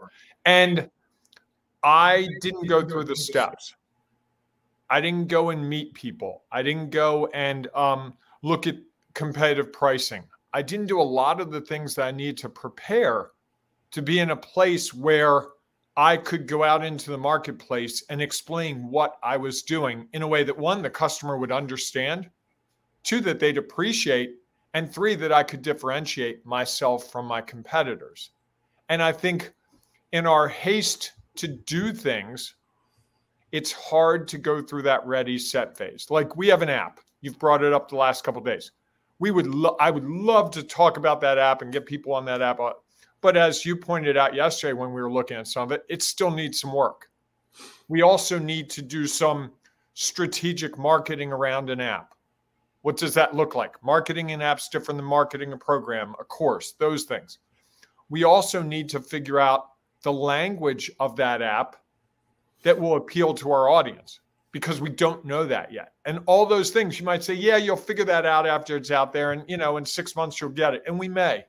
And 0.44 0.88
I 1.82 2.28
didn't 2.40 2.68
go 2.68 2.86
through 2.86 3.06
the 3.06 3.16
steps. 3.16 3.74
I 4.88 5.00
didn't 5.00 5.26
go 5.26 5.50
and 5.50 5.68
meet 5.68 5.94
people. 5.94 6.44
I 6.52 6.62
didn't 6.62 6.90
go 6.90 7.26
and 7.34 7.66
um, 7.74 8.14
look 8.42 8.68
at 8.68 8.76
competitive 9.14 9.72
pricing. 9.72 10.22
I 10.52 10.62
didn't 10.62 10.86
do 10.86 11.00
a 11.00 11.02
lot 11.02 11.40
of 11.40 11.50
the 11.50 11.60
things 11.60 11.96
that 11.96 12.06
I 12.06 12.12
need 12.12 12.38
to 12.38 12.48
prepare 12.48 13.30
to 13.90 14.00
be 14.00 14.20
in 14.20 14.30
a 14.30 14.36
place 14.36 14.94
where 14.94 15.48
I 15.96 16.18
could 16.18 16.46
go 16.46 16.62
out 16.62 16.84
into 16.84 17.10
the 17.10 17.18
marketplace 17.18 18.04
and 18.08 18.22
explain 18.22 18.88
what 18.88 19.18
I 19.24 19.36
was 19.38 19.64
doing 19.64 20.06
in 20.12 20.22
a 20.22 20.28
way 20.28 20.44
that 20.44 20.56
one, 20.56 20.82
the 20.82 20.90
customer 20.90 21.36
would 21.36 21.50
understand, 21.50 22.30
two, 23.04 23.20
that 23.20 23.38
they'd 23.38 23.58
appreciate, 23.58 24.36
and 24.74 24.92
three, 24.92 25.14
that 25.14 25.32
I 25.32 25.42
could 25.42 25.62
differentiate 25.62 26.44
myself 26.44 27.12
from 27.12 27.26
my 27.26 27.40
competitors. 27.40 28.30
And 28.88 29.02
I 29.02 29.12
think 29.12 29.52
in 30.12 30.26
our 30.26 30.48
haste 30.48 31.12
to 31.36 31.48
do 31.48 31.92
things, 31.92 32.54
it's 33.52 33.70
hard 33.70 34.26
to 34.28 34.38
go 34.38 34.60
through 34.60 34.82
that 34.82 35.06
ready 35.06 35.38
set 35.38 35.76
phase. 35.78 36.06
Like 36.10 36.36
we 36.36 36.48
have 36.48 36.62
an 36.62 36.68
app. 36.68 37.00
You've 37.20 37.38
brought 37.38 37.62
it 37.62 37.72
up 37.72 37.88
the 37.88 37.96
last 37.96 38.24
couple 38.24 38.42
days. 38.42 38.72
We 39.20 39.30
would 39.30 39.46
lo- 39.46 39.76
I 39.78 39.90
would 39.90 40.04
love 40.04 40.50
to 40.52 40.62
talk 40.62 40.96
about 40.96 41.20
that 41.20 41.38
app 41.38 41.62
and 41.62 41.72
get 41.72 41.86
people 41.86 42.12
on 42.12 42.24
that 42.24 42.42
app. 42.42 42.58
uh, 42.58 42.72
But 43.20 43.36
as 43.36 43.64
you 43.64 43.76
pointed 43.76 44.16
out 44.16 44.34
yesterday 44.34 44.72
when 44.72 44.92
we 44.92 45.00
were 45.00 45.12
looking 45.12 45.36
at 45.36 45.46
some 45.46 45.62
of 45.62 45.72
it, 45.72 45.84
it 45.88 46.02
still 46.02 46.30
needs 46.30 46.60
some 46.60 46.72
work. 46.72 47.08
We 47.88 48.02
also 48.02 48.38
need 48.38 48.70
to 48.70 48.82
do 48.82 49.06
some 49.06 49.52
strategic 49.94 50.76
marketing 50.76 51.32
around 51.32 51.70
an 51.70 51.80
app. 51.80 52.13
What 52.84 52.98
does 52.98 53.14
that 53.14 53.34
look 53.34 53.54
like? 53.54 53.82
Marketing 53.82 54.30
an 54.32 54.42
app's 54.42 54.68
different 54.68 54.98
than 54.98 55.06
marketing 55.06 55.54
a 55.54 55.56
program, 55.56 56.14
a 56.20 56.24
course, 56.24 56.72
those 56.72 57.04
things. 57.04 57.38
We 58.10 58.24
also 58.24 58.60
need 58.60 58.90
to 58.90 59.00
figure 59.00 59.40
out 59.40 59.70
the 60.02 60.12
language 60.12 60.90
of 61.00 61.16
that 61.16 61.40
app 61.40 61.76
that 62.62 62.78
will 62.78 62.96
appeal 62.96 63.32
to 63.32 63.50
our 63.52 63.70
audience 63.70 64.20
because 64.52 64.82
we 64.82 64.90
don't 64.90 65.24
know 65.24 65.46
that 65.46 65.72
yet. 65.72 65.94
And 66.04 66.20
all 66.26 66.44
those 66.44 66.68
things 66.68 67.00
you 67.00 67.06
might 67.06 67.24
say, 67.24 67.32
yeah, 67.32 67.56
you'll 67.56 67.76
figure 67.78 68.04
that 68.04 68.26
out 68.26 68.46
after 68.46 68.76
it's 68.76 68.90
out 68.90 69.14
there 69.14 69.32
and 69.32 69.44
you 69.48 69.56
know 69.56 69.78
in 69.78 69.86
6 69.86 70.14
months 70.14 70.38
you'll 70.38 70.50
get 70.50 70.74
it 70.74 70.82
and 70.86 70.98
we 70.98 71.08
may. 71.08 71.46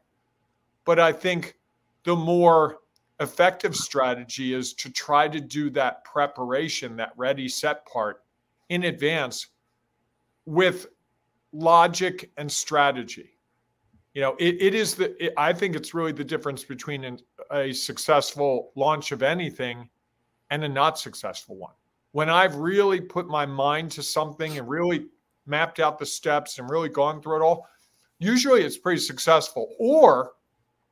But 0.85 1.01
I 1.01 1.11
think 1.11 1.57
the 2.05 2.15
more 2.15 2.77
effective 3.19 3.75
strategy 3.75 4.53
is 4.53 4.73
to 4.75 4.89
try 4.89 5.27
to 5.27 5.41
do 5.41 5.69
that 5.71 6.05
preparation, 6.05 6.95
that 6.95 7.11
ready 7.17 7.49
set 7.49 7.85
part 7.85 8.23
in 8.69 8.85
advance 8.85 9.47
with 10.45 10.87
logic 11.55 12.31
and 12.37 12.51
strategy. 12.51 13.31
You 14.13 14.21
know, 14.21 14.35
it, 14.39 14.61
it 14.61 14.75
is 14.75 14.95
the, 14.95 15.23
it, 15.23 15.33
I 15.37 15.53
think 15.53 15.75
it's 15.75 15.93
really 15.93 16.11
the 16.11 16.23
difference 16.23 16.63
between 16.63 17.03
an, 17.03 17.19
a 17.51 17.73
successful 17.73 18.71
launch 18.75 19.11
of 19.11 19.23
anything 19.23 19.89
and 20.49 20.63
a 20.63 20.69
not 20.69 20.99
successful 20.99 21.55
one. 21.55 21.73
When 22.11 22.29
I've 22.29 22.55
really 22.55 23.01
put 23.01 23.27
my 23.27 23.45
mind 23.45 23.91
to 23.91 24.03
something 24.03 24.57
and 24.57 24.69
really 24.69 25.07
mapped 25.45 25.79
out 25.79 25.99
the 25.99 26.05
steps 26.05 26.59
and 26.59 26.69
really 26.69 26.89
gone 26.89 27.21
through 27.21 27.37
it 27.37 27.41
all, 27.41 27.67
usually 28.19 28.63
it's 28.63 28.77
pretty 28.77 29.01
successful. 29.01 29.75
Or 29.79 30.31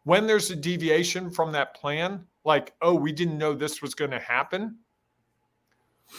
when 0.04 0.28
there's 0.28 0.52
a 0.52 0.56
deviation 0.56 1.30
from 1.30 1.52
that 1.54 1.76
plan, 1.76 2.26
like, 2.44 2.74
oh, 2.82 2.94
we 2.94 3.14
didn't 3.14 3.38
know 3.38 3.54
this 3.54 3.82
was 3.82 3.96
going 3.96 4.12
to 4.12 4.20
happen, 4.20 4.78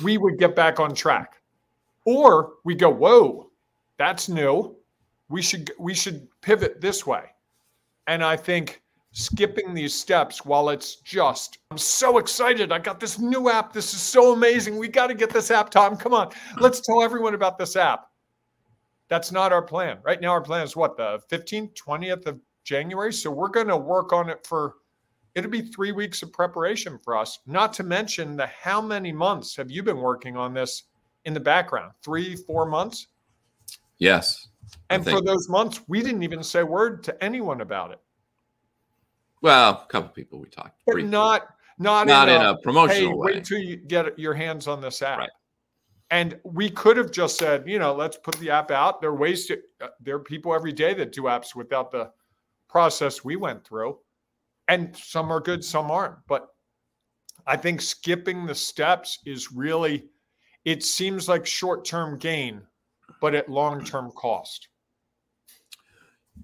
we 0.03 0.17
would 0.17 0.39
get 0.39 0.57
back 0.57 0.81
on 0.81 0.95
track. 0.95 1.43
Or 2.07 2.55
we 2.65 2.75
go, 2.75 2.89
whoa, 2.89 3.51
that's 3.99 4.29
new. 4.29 4.77
We 5.29 5.43
should 5.43 5.73
we 5.79 5.95
should 5.95 6.29
pivot 6.41 6.81
this 6.81 7.07
way. 7.07 7.25
And 8.07 8.23
I 8.23 8.37
think 8.37 8.83
skipping 9.13 9.75
these 9.75 9.95
steps 9.95 10.45
while 10.45 10.69
it's 10.71 10.97
just 10.97 11.59
I'm 11.71 11.79
so 11.79 12.19
excited. 12.19 12.73
I 12.73 12.79
got 12.79 13.01
this 13.01 13.19
new 13.19 13.49
app. 13.49 13.73
This 13.73 13.95
is 13.95 14.01
so 14.01 14.33
amazing. 14.33 14.77
We 14.77 14.89
got 14.89 15.07
to 15.07 15.15
get 15.15 15.31
this 15.31 15.51
app, 15.51 15.71
Tom. 15.71 15.97
Come 15.97 16.13
on. 16.13 16.31
Let's 16.59 16.81
tell 16.81 17.03
everyone 17.03 17.35
about 17.35 17.59
this 17.59 17.77
app. 17.77 18.07
That's 19.09 19.31
not 19.31 19.53
our 19.53 19.63
plan. 19.63 19.99
Right 20.03 20.21
now 20.21 20.31
our 20.31 20.41
plan 20.41 20.65
is 20.65 20.77
what, 20.77 20.97
the 20.97 21.21
15th, 21.31 21.75
20th 21.75 22.27
of 22.27 22.41
January. 22.65 23.13
So 23.13 23.31
we're 23.31 23.49
going 23.49 23.69
to 23.69 23.77
work 23.77 24.13
on 24.13 24.29
it 24.29 24.45
for 24.47 24.75
it'll 25.35 25.51
be 25.51 25.63
3 25.63 25.93
weeks 25.93 26.23
of 26.23 26.33
preparation 26.33 26.99
for 27.03 27.17
us. 27.17 27.41
Not 27.47 27.73
to 27.75 27.83
mention 27.83 28.37
the 28.37 28.47
how 28.47 28.81
many 28.81 29.13
months 29.13 29.57
have 29.57 29.71
you 29.71 29.83
been 29.83 29.99
working 29.99 30.37
on 30.37 30.55
this 30.55 30.85
in 31.25 31.35
the 31.35 31.41
background? 31.41 31.93
3, 32.05 32.37
4 32.37 32.67
months? 32.67 33.09
Yes. 33.99 34.49
And 34.91 35.05
for 35.05 35.21
those 35.21 35.49
months, 35.49 35.81
we 35.89 36.03
didn't 36.03 36.23
even 36.23 36.43
say 36.43 36.61
a 36.61 36.67
word 36.67 37.03
to 37.05 37.25
anyone 37.25 37.61
about 37.61 37.91
it. 37.93 38.01
Well, 39.41 39.85
a 39.85 39.87
couple 39.89 40.09
people 40.11 40.41
we 40.41 40.49
talked. 40.49 40.79
But 40.87 40.93
briefly. 40.93 41.11
not 41.11 41.43
not, 41.79 42.07
not 42.07 42.29
in 42.29 42.41
a, 42.41 42.53
a 42.53 42.59
promotional 42.59 43.11
hey, 43.11 43.15
way. 43.15 43.33
wait 43.35 43.45
till 43.45 43.59
you 43.59 43.77
get 43.77 44.19
your 44.19 44.35
hands 44.35 44.69
on 44.69 44.81
this 44.81 45.03
app. 45.03 45.19
Right. 45.19 45.31
And 46.11 46.39
we 46.45 46.71
could 46.71 46.97
have 46.97 47.11
just 47.11 47.39
said, 47.39 47.65
you 47.67 47.79
know, 47.79 47.95
let's 47.95 48.17
put 48.17 48.37
the 48.37 48.51
app 48.51 48.71
out. 48.71 49.01
There 49.01 49.11
are 49.11 49.17
ways 49.17 49.47
to. 49.47 49.59
uh, 49.81 49.89
There 50.01 50.17
are 50.17 50.21
people 50.21 50.55
every 50.55 50.73
day 50.73 50.95
that 50.95 51.13
do 51.13 51.23
apps 51.23 51.55
without 51.55 51.91
the 51.91 52.11
process 52.69 53.25
we 53.25 53.37
went 53.37 53.65
through, 53.65 53.99
and 54.69 54.97
some 54.97 55.33
are 55.33 55.41
good, 55.41 55.65
some 55.65 55.91
aren't. 55.91 56.17
But 56.29 56.49
I 57.47 57.57
think 57.57 57.81
skipping 57.81 58.47
the 58.47 58.55
steps 58.55 59.19
is 59.25 59.53
really. 59.53 60.07
It 60.65 60.83
seems 60.83 61.29
like 61.29 61.45
short-term 61.45 62.19
gain, 62.19 62.63
but 63.25 63.35
at 63.35 63.49
long-term 63.49 64.13
cost. 64.15 64.69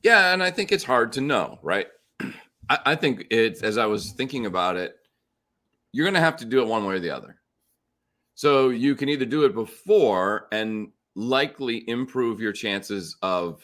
Yeah, 0.03 0.33
and 0.33 0.43
I 0.43 0.51
think 0.51 0.73
it's 0.73 0.83
hard 0.83 1.13
to 1.13 1.21
know, 1.21 1.59
right? 1.63 1.89
I, 2.71 2.79
I 2.87 2.95
think 2.95 3.27
it's 3.31 3.63
as 3.63 3.77
I 3.77 3.85
was 3.85 4.13
thinking 4.13 4.47
about 4.47 4.77
it, 4.77 4.97
you're 5.93 6.07
going 6.07 6.15
to 6.15 6.21
have 6.21 6.39
to 6.39 6.47
do 6.47 6.63
it 6.63 6.67
one 6.67 6.87
way 6.87 6.95
or 6.95 6.99
the 6.99 7.11
other. 7.11 7.37
So 8.35 8.71
you 8.71 8.95
can 8.95 9.11
either 9.11 9.27
do 9.27 9.45
it 9.45 9.53
before 9.53 10.49
and 10.53 10.89
likely 11.15 11.87
improve 11.87 12.41
your 12.41 12.55
chances 12.55 13.15
of 13.21 13.63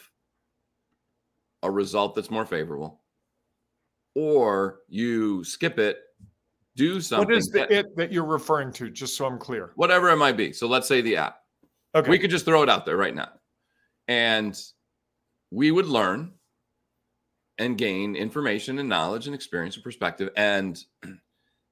a 1.63 1.71
result 1.71 2.13
that's 2.13 2.29
more 2.29 2.45
favorable, 2.45 3.01
or 4.13 4.81
you 4.89 5.43
skip 5.43 5.79
it 5.79 5.97
do 6.75 7.01
something. 7.01 7.29
What 7.29 7.35
is 7.35 7.47
the 7.47 7.63
it 7.73 7.95
that 7.95 8.11
you're 8.11 8.25
referring 8.25 8.71
to? 8.73 8.91
Just 8.91 9.17
so 9.17 9.25
I'm 9.25 9.39
clear. 9.39 9.71
Whatever 9.73 10.11
it 10.11 10.17
might 10.17 10.37
be. 10.37 10.53
So 10.53 10.67
let's 10.67 10.87
say 10.87 11.01
the 11.01 11.17
app. 11.17 11.39
Okay. 11.97 12.09
We 12.09 12.19
could 12.19 12.29
just 12.29 12.45
throw 12.45 12.63
it 12.63 12.69
out 12.69 12.85
there 12.85 12.97
right 12.97 13.15
now. 13.15 13.29
And 14.07 14.57
we 15.51 15.71
would 15.71 15.87
learn 15.87 16.33
and 17.57 17.77
gain 17.77 18.15
information 18.15 18.79
and 18.79 18.87
knowledge 18.87 19.25
and 19.25 19.35
experience 19.35 19.75
and 19.75 19.83
perspective. 19.83 20.29
And 20.35 20.81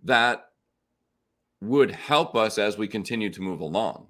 that 0.04 0.46
would 1.62 1.92
help 1.92 2.36
us 2.36 2.58
as 2.58 2.78
we 2.78 2.88
continue 2.88 3.30
to 3.30 3.42
move 3.42 3.62
along. 3.62 4.08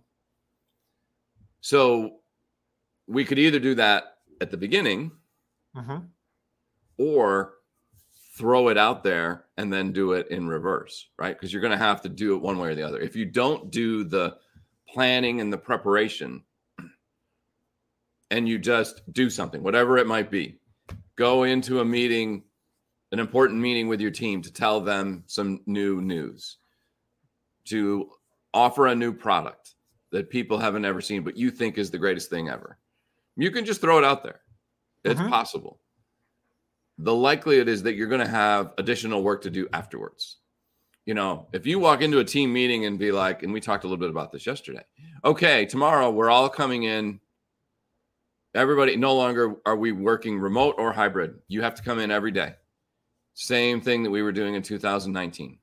So 1.61 2.17
we 3.07 3.25
could 3.25 3.39
either 3.39 3.59
do 3.59 3.75
that 3.75 4.17
at 4.41 4.51
the 4.51 4.57
beginning 4.57 5.11
mm-hmm. 5.75 5.97
or 6.97 7.53
throw 8.37 8.67
it 8.67 8.77
out 8.77 9.03
there 9.03 9.45
and 9.57 9.71
then 9.71 9.91
do 9.91 10.13
it 10.13 10.27
in 10.29 10.47
reverse, 10.47 11.07
right? 11.17 11.35
Because 11.35 11.53
you're 11.53 11.61
going 11.61 11.71
to 11.71 11.77
have 11.77 12.01
to 12.01 12.09
do 12.09 12.35
it 12.35 12.41
one 12.41 12.57
way 12.57 12.69
or 12.69 12.75
the 12.75 12.83
other. 12.83 12.99
If 12.99 13.15
you 13.15 13.25
don't 13.25 13.71
do 13.71 14.03
the 14.03 14.37
planning 14.95 15.41
and 15.41 15.51
the 15.51 15.57
preparation 15.57 16.41
and 18.31 18.47
you 18.47 18.57
just 18.57 19.01
do 19.11 19.29
something, 19.29 19.61
whatever 19.61 19.97
it 19.97 20.07
might 20.07 20.31
be, 20.31 20.55
go 21.17 21.43
into 21.43 21.81
a 21.81 21.85
meeting, 21.85 22.43
an 23.11 23.19
important 23.19 23.59
meeting 23.59 23.89
with 23.89 23.99
your 23.99 24.09
team 24.09 24.41
to 24.41 24.51
tell 24.51 24.79
them 24.79 25.23
some 25.27 25.59
new 25.65 26.01
news, 26.01 26.57
to 27.65 28.09
offer 28.53 28.87
a 28.87 28.95
new 28.95 29.11
product 29.11 29.75
that 30.13 30.29
people 30.29 30.57
haven't 30.57 30.85
ever 30.85 31.01
seen, 31.01 31.23
but 31.23 31.35
you 31.35 31.51
think 31.51 31.77
is 31.77 31.91
the 31.91 31.97
greatest 31.97 32.29
thing 32.29 32.49
ever. 32.49 32.77
You 33.35 33.51
can 33.51 33.65
just 33.65 33.81
throw 33.81 33.97
it 33.97 34.05
out 34.05 34.23
there. 34.23 34.39
It's 35.03 35.19
mm-hmm. 35.19 35.29
possible. 35.29 35.81
The 36.99 37.13
likelihood 37.13 37.67
is 37.67 37.83
that 37.83 37.95
you're 37.95 38.07
going 38.07 38.21
to 38.21 38.27
have 38.27 38.71
additional 38.77 39.21
work 39.21 39.41
to 39.41 39.49
do 39.49 39.67
afterwards. 39.73 40.37
You 41.05 41.13
know, 41.13 41.47
if 41.53 41.67
you 41.67 41.79
walk 41.79 42.01
into 42.01 42.19
a 42.19 42.23
team 42.23 42.51
meeting 42.51 42.85
and 42.85 42.97
be 42.97 43.11
like, 43.11 43.43
and 43.43 43.53
we 43.53 43.61
talked 43.61 43.83
a 43.83 43.87
little 43.87 43.99
bit 43.99 44.09
about 44.09 44.31
this 44.31 44.45
yesterday. 44.45 44.83
Okay, 45.23 45.65
tomorrow 45.65 46.09
we're 46.09 46.31
all 46.31 46.49
coming 46.49 46.83
in 46.83 47.19
Everybody, 48.55 48.95
no 48.95 49.13
longer 49.13 49.57
are 49.65 49.75
we 49.75 49.91
working 49.91 50.39
remote 50.39 50.75
or 50.77 50.93
hybrid. 50.93 51.39
You 51.49 51.61
have 51.63 51.75
to 51.75 51.83
come 51.83 51.99
in 51.99 52.09
every 52.09 52.31
day. 52.31 52.55
Same 53.33 53.81
thing 53.81 54.03
that 54.03 54.11
we 54.11 54.21
were 54.21 54.31
doing 54.31 54.55
in 54.55 54.61
2019 54.61 55.59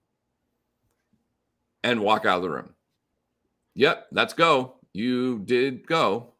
and 1.85 2.01
walk 2.03 2.27
out 2.27 2.37
of 2.37 2.43
the 2.43 2.51
room. 2.51 2.75
Yep, 3.77 4.09
let's 4.13 4.35
go. 4.35 4.75
You 4.93 5.39
did 5.39 5.87
go. 5.87 6.35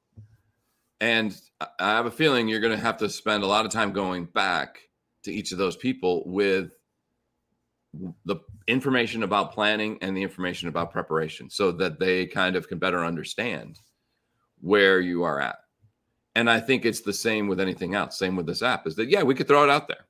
And 1.01 1.35
I 1.81 1.93
have 1.93 2.05
a 2.05 2.11
feeling 2.11 2.49
you're 2.49 2.61
going 2.61 2.77
to 2.77 2.85
have 2.85 2.99
to 2.99 3.09
spend 3.09 3.43
a 3.43 3.47
lot 3.47 3.65
of 3.65 3.73
time 3.73 3.93
going 3.93 4.27
back 4.27 4.79
to 5.23 5.33
each 5.33 5.53
of 5.53 5.59
those 5.59 5.75
people 5.75 6.23
with 6.27 6.73
the 8.27 8.37
information 8.67 9.23
about 9.23 9.53
planning 9.53 9.99
and 10.03 10.17
the 10.17 10.23
information 10.23 10.69
about 10.69 10.93
preparation 10.93 11.51
so 11.51 11.73
that 11.73 11.99
they 11.99 12.27
kind 12.27 12.57
of 12.57 12.69
can 12.69 12.79
better 12.79 13.05
understand 13.05 13.79
where 14.61 15.01
you 15.01 15.23
are 15.23 15.41
at. 15.41 15.57
And 16.35 16.49
I 16.49 16.61
think 16.61 16.85
it's 16.85 17.01
the 17.01 17.13
same 17.13 17.49
with 17.49 17.61
anything 17.61 17.95
else. 17.95 18.19
Same 18.19 18.37
with 18.37 18.47
this 18.47 18.63
app 18.63 18.87
is 18.87 18.97
that, 18.97 19.09
yeah, 19.09 19.23
we 19.23 19.35
could 19.35 19.49
throw 19.49 19.65
it 19.65 19.71
out 19.71 19.89
there. 19.89 20.07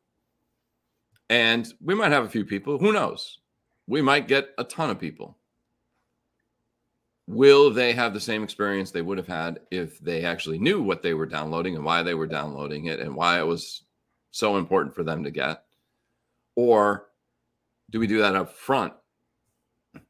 And 1.31 1.73
we 1.81 1.95
might 1.95 2.13
have 2.13 2.25
a 2.25 2.29
few 2.29 2.45
people. 2.45 2.79
Who 2.79 2.93
knows? 2.93 3.39
We 3.87 4.03
might 4.03 4.29
get 4.29 4.51
a 4.59 4.65
ton 4.65 4.91
of 4.91 5.01
people. 5.01 5.39
Will 7.27 7.71
they 7.71 7.93
have 7.93 8.13
the 8.13 8.21
same 8.21 8.43
experience 8.43 8.91
they 8.91 9.03
would 9.03 9.19
have 9.19 9.27
had 9.27 9.61
if 9.71 9.99
they 10.01 10.25
actually 10.25 10.59
knew 10.59 10.83
what 10.83 11.03
they 11.03 11.15
were 11.15 11.27
downloading 11.27 11.77
and 11.77 11.85
why 11.85 12.03
they 12.03 12.15
were 12.15 12.27
downloading 12.27 12.87
it 12.87 13.01
and 13.01 13.15
why 13.15 13.41
it 13.41 13.47
was 13.47 13.85
so 14.31 14.57
important 14.57 14.95
for 14.95 15.03
them 15.03 15.25
to 15.25 15.31
get? 15.31 15.65
Or 16.55 17.09
do 17.93 18.01
we 18.01 18.07
do 18.07 18.19
that 18.19 18.35
up 18.35 18.53
front? 18.53 18.95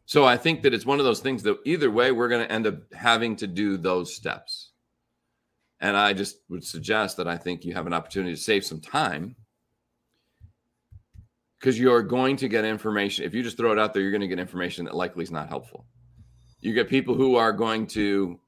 So 0.07 0.25
I 0.25 0.37
think 0.37 0.63
that 0.63 0.73
it's 0.73 0.87
one 0.87 1.01
of 1.01 1.05
those 1.05 1.21
things 1.21 1.43
that 1.43 1.59
either 1.65 1.91
way, 1.91 2.13
we're 2.13 2.29
going 2.29 2.47
to 2.47 2.53
end 2.53 2.67
up 2.67 2.77
having 2.95 3.37
to 3.37 3.47
do 3.47 3.77
those 3.77 4.15
steps. 4.15 4.71
And 5.81 5.97
I 5.97 6.13
just 6.13 6.39
would 6.49 6.65
suggest 6.65 7.17
that 7.17 7.27
I 7.27 7.37
think 7.37 7.65
you 7.65 7.75
have 7.75 7.89
an 7.89 7.93
opportunity 7.93 8.35
to 8.35 8.41
save 8.41 8.65
some 8.65 8.81
time 8.81 9.35
because 11.59 11.79
you're 11.79 12.03
going 12.03 12.37
to 12.37 12.49
get 12.49 12.65
information. 12.65 13.25
If 13.25 13.35
you 13.35 13.43
just 13.43 13.57
throw 13.57 13.73
it 13.73 13.79
out 13.79 13.93
there, 13.93 14.03
you're 14.03 14.13
going 14.13 14.21
to 14.21 14.29
get 14.29 14.39
information 14.39 14.85
that 14.85 14.95
likely 14.95 15.25
is 15.25 15.33
not 15.33 15.49
helpful. 15.49 15.87
You 16.61 16.73
get 16.73 16.89
people 16.89 17.17
who 17.17 17.35
are 17.35 17.53
going 17.53 17.89
to, 17.89 18.39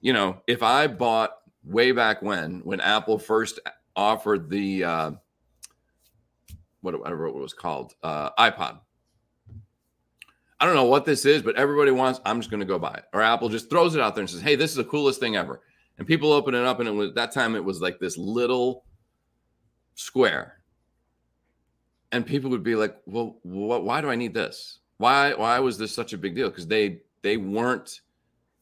you 0.00 0.12
know, 0.12 0.40
if 0.46 0.62
I 0.62 0.86
bought 0.86 1.32
way 1.64 1.90
back 1.90 2.22
when, 2.22 2.60
when 2.60 2.80
Apple 2.80 3.18
first 3.18 3.58
offered 3.96 4.48
the, 4.48 4.84
uh, 4.84 5.10
whatever 6.80 7.26
it 7.26 7.34
was 7.34 7.52
called, 7.52 7.94
uh, 8.02 8.30
iPod. 8.38 8.80
I 10.58 10.66
don't 10.66 10.74
know 10.74 10.84
what 10.84 11.04
this 11.06 11.24
is, 11.24 11.42
but 11.42 11.56
everybody 11.56 11.90
wants. 11.90 12.20
I'm 12.24 12.38
just 12.38 12.50
going 12.50 12.60
to 12.60 12.66
go 12.66 12.78
buy 12.78 12.94
it. 12.94 13.04
Or 13.14 13.22
Apple 13.22 13.48
just 13.48 13.70
throws 13.70 13.94
it 13.94 14.00
out 14.00 14.14
there 14.14 14.22
and 14.22 14.30
says, 14.30 14.42
"Hey, 14.42 14.56
this 14.56 14.70
is 14.70 14.76
the 14.76 14.84
coolest 14.84 15.20
thing 15.20 15.36
ever." 15.36 15.62
and 16.00 16.08
people 16.08 16.32
open 16.32 16.54
it 16.54 16.64
up 16.64 16.80
and 16.80 16.88
it 16.88 16.92
was 16.92 17.12
that 17.12 17.30
time 17.30 17.54
it 17.54 17.62
was 17.62 17.82
like 17.82 18.00
this 18.00 18.16
little 18.16 18.84
square 19.94 20.62
and 22.10 22.26
people 22.26 22.48
would 22.48 22.62
be 22.62 22.74
like 22.74 22.96
well 23.04 23.38
wh- 23.42 23.84
why 23.84 24.00
do 24.00 24.08
i 24.08 24.16
need 24.16 24.32
this 24.32 24.78
why 24.96 25.34
why 25.34 25.58
was 25.60 25.76
this 25.76 25.94
such 25.94 26.14
a 26.14 26.18
big 26.18 26.34
deal 26.34 26.48
because 26.48 26.66
they 26.66 27.00
they 27.22 27.36
weren't 27.36 28.00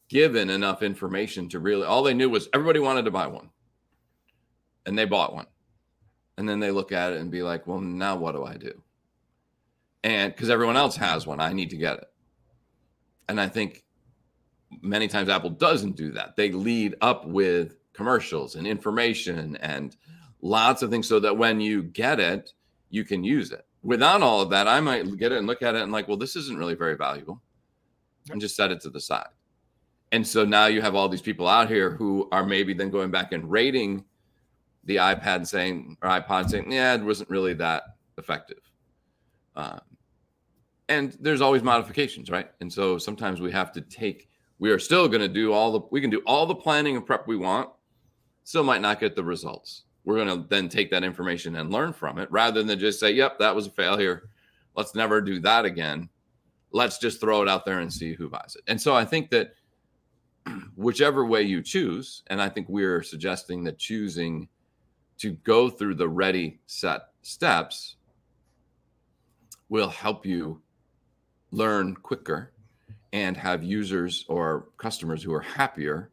given 0.09 0.49
enough 0.49 0.83
information 0.83 1.47
to 1.47 1.59
really 1.59 1.85
all 1.85 2.03
they 2.03 2.13
knew 2.13 2.29
was 2.29 2.49
everybody 2.53 2.79
wanted 2.79 3.05
to 3.05 3.11
buy 3.11 3.25
one 3.25 3.49
and 4.85 4.99
they 4.99 5.05
bought 5.05 5.33
one 5.33 5.47
and 6.39 6.49
then 6.49 6.59
they 6.59 6.71
look 6.71 6.91
at 6.91 7.13
it 7.13 7.21
and 7.21 7.29
be 7.29 7.43
like 7.43 7.67
well 7.67 7.79
now 7.79 8.15
what 8.15 8.31
do 8.31 8.43
i 8.43 8.57
do 8.57 8.73
and 10.03 10.33
because 10.33 10.49
everyone 10.49 10.77
else 10.77 10.95
has 10.95 11.27
one 11.27 11.39
i 11.39 11.53
need 11.53 11.69
to 11.69 11.77
get 11.77 11.97
it 11.97 12.07
and 13.27 13.39
i 13.39 13.47
think 13.47 13.83
many 14.81 15.07
times 15.07 15.29
Apple 15.29 15.49
doesn't 15.49 15.95
do 15.95 16.11
that. 16.11 16.35
They 16.35 16.51
lead 16.51 16.95
up 17.01 17.27
with 17.27 17.77
commercials 17.93 18.55
and 18.55 18.67
information 18.67 19.57
and 19.57 19.95
lots 20.41 20.81
of 20.81 20.89
things 20.89 21.07
so 21.07 21.19
that 21.19 21.37
when 21.37 21.59
you 21.59 21.83
get 21.83 22.19
it, 22.19 22.51
you 22.89 23.03
can 23.03 23.23
use 23.23 23.51
it. 23.51 23.65
Without 23.83 24.21
all 24.21 24.41
of 24.41 24.49
that, 24.49 24.67
I 24.67 24.79
might 24.79 25.17
get 25.17 25.31
it 25.31 25.37
and 25.37 25.47
look 25.47 25.61
at 25.61 25.75
it 25.75 25.81
and 25.81 25.91
like, 25.91 26.07
well, 26.07 26.17
this 26.17 26.35
isn't 26.35 26.57
really 26.57 26.75
very 26.75 26.95
valuable 26.95 27.41
and 28.29 28.41
just 28.41 28.55
set 28.55 28.71
it 28.71 28.81
to 28.81 28.89
the 28.89 28.99
side. 28.99 29.27
And 30.11 30.25
so 30.25 30.43
now 30.43 30.65
you 30.65 30.81
have 30.81 30.95
all 30.95 31.07
these 31.07 31.21
people 31.21 31.47
out 31.47 31.69
here 31.69 31.91
who 31.91 32.27
are 32.31 32.45
maybe 32.45 32.73
then 32.73 32.89
going 32.89 33.11
back 33.11 33.31
and 33.31 33.49
rating 33.49 34.03
the 34.85 34.97
iPad 34.97 35.45
saying 35.47 35.97
or 36.01 36.09
iPod 36.09 36.49
saying, 36.49 36.71
yeah, 36.71 36.93
it 36.95 37.03
wasn't 37.03 37.29
really 37.29 37.53
that 37.55 37.83
effective. 38.17 38.61
Um, 39.55 39.81
and 40.87 41.17
there's 41.19 41.41
always 41.41 41.63
modifications, 41.63 42.29
right? 42.29 42.49
And 42.61 42.71
so 42.71 42.97
sometimes 42.97 43.41
we 43.41 43.51
have 43.51 43.71
to 43.73 43.81
take 43.81 44.29
we 44.59 44.69
are 44.71 44.79
still 44.79 45.07
going 45.07 45.21
to 45.21 45.27
do 45.27 45.51
all 45.53 45.71
the 45.71 45.81
we 45.89 46.01
can 46.01 46.09
do 46.09 46.21
all 46.25 46.45
the 46.45 46.55
planning 46.55 46.95
and 46.95 47.05
prep 47.05 47.27
we 47.27 47.37
want 47.37 47.69
still 48.43 48.63
might 48.63 48.81
not 48.81 48.99
get 48.99 49.15
the 49.15 49.23
results 49.23 49.83
we're 50.03 50.15
going 50.15 50.27
to 50.27 50.47
then 50.49 50.69
take 50.69 50.91
that 50.91 51.03
information 51.03 51.55
and 51.55 51.71
learn 51.71 51.93
from 51.93 52.19
it 52.19 52.29
rather 52.31 52.61
than 52.61 52.77
just 52.77 52.99
say 52.99 53.11
yep 53.11 53.39
that 53.39 53.55
was 53.55 53.67
a 53.67 53.71
failure 53.71 54.29
let's 54.75 54.93
never 54.93 55.21
do 55.21 55.39
that 55.39 55.65
again 55.65 56.07
let's 56.71 56.99
just 56.99 57.19
throw 57.19 57.41
it 57.41 57.49
out 57.49 57.65
there 57.65 57.79
and 57.79 57.91
see 57.91 58.13
who 58.13 58.29
buys 58.29 58.55
it 58.55 58.63
and 58.67 58.79
so 58.79 58.93
i 58.93 59.03
think 59.03 59.29
that 59.29 59.53
whichever 60.75 61.25
way 61.25 61.41
you 61.41 61.61
choose 61.61 62.23
and 62.27 62.41
i 62.41 62.49
think 62.49 62.67
we're 62.69 63.01
suggesting 63.01 63.63
that 63.63 63.79
choosing 63.79 64.47
to 65.19 65.31
go 65.43 65.69
through 65.69 65.95
the 65.95 66.07
ready 66.07 66.59
set 66.65 67.01
steps 67.21 67.97
will 69.69 69.89
help 69.89 70.25
you 70.25 70.61
learn 71.51 71.95
quicker 71.95 72.51
and 73.13 73.35
have 73.37 73.63
users 73.63 74.25
or 74.27 74.69
customers 74.77 75.21
who 75.23 75.33
are 75.33 75.41
happier 75.41 76.11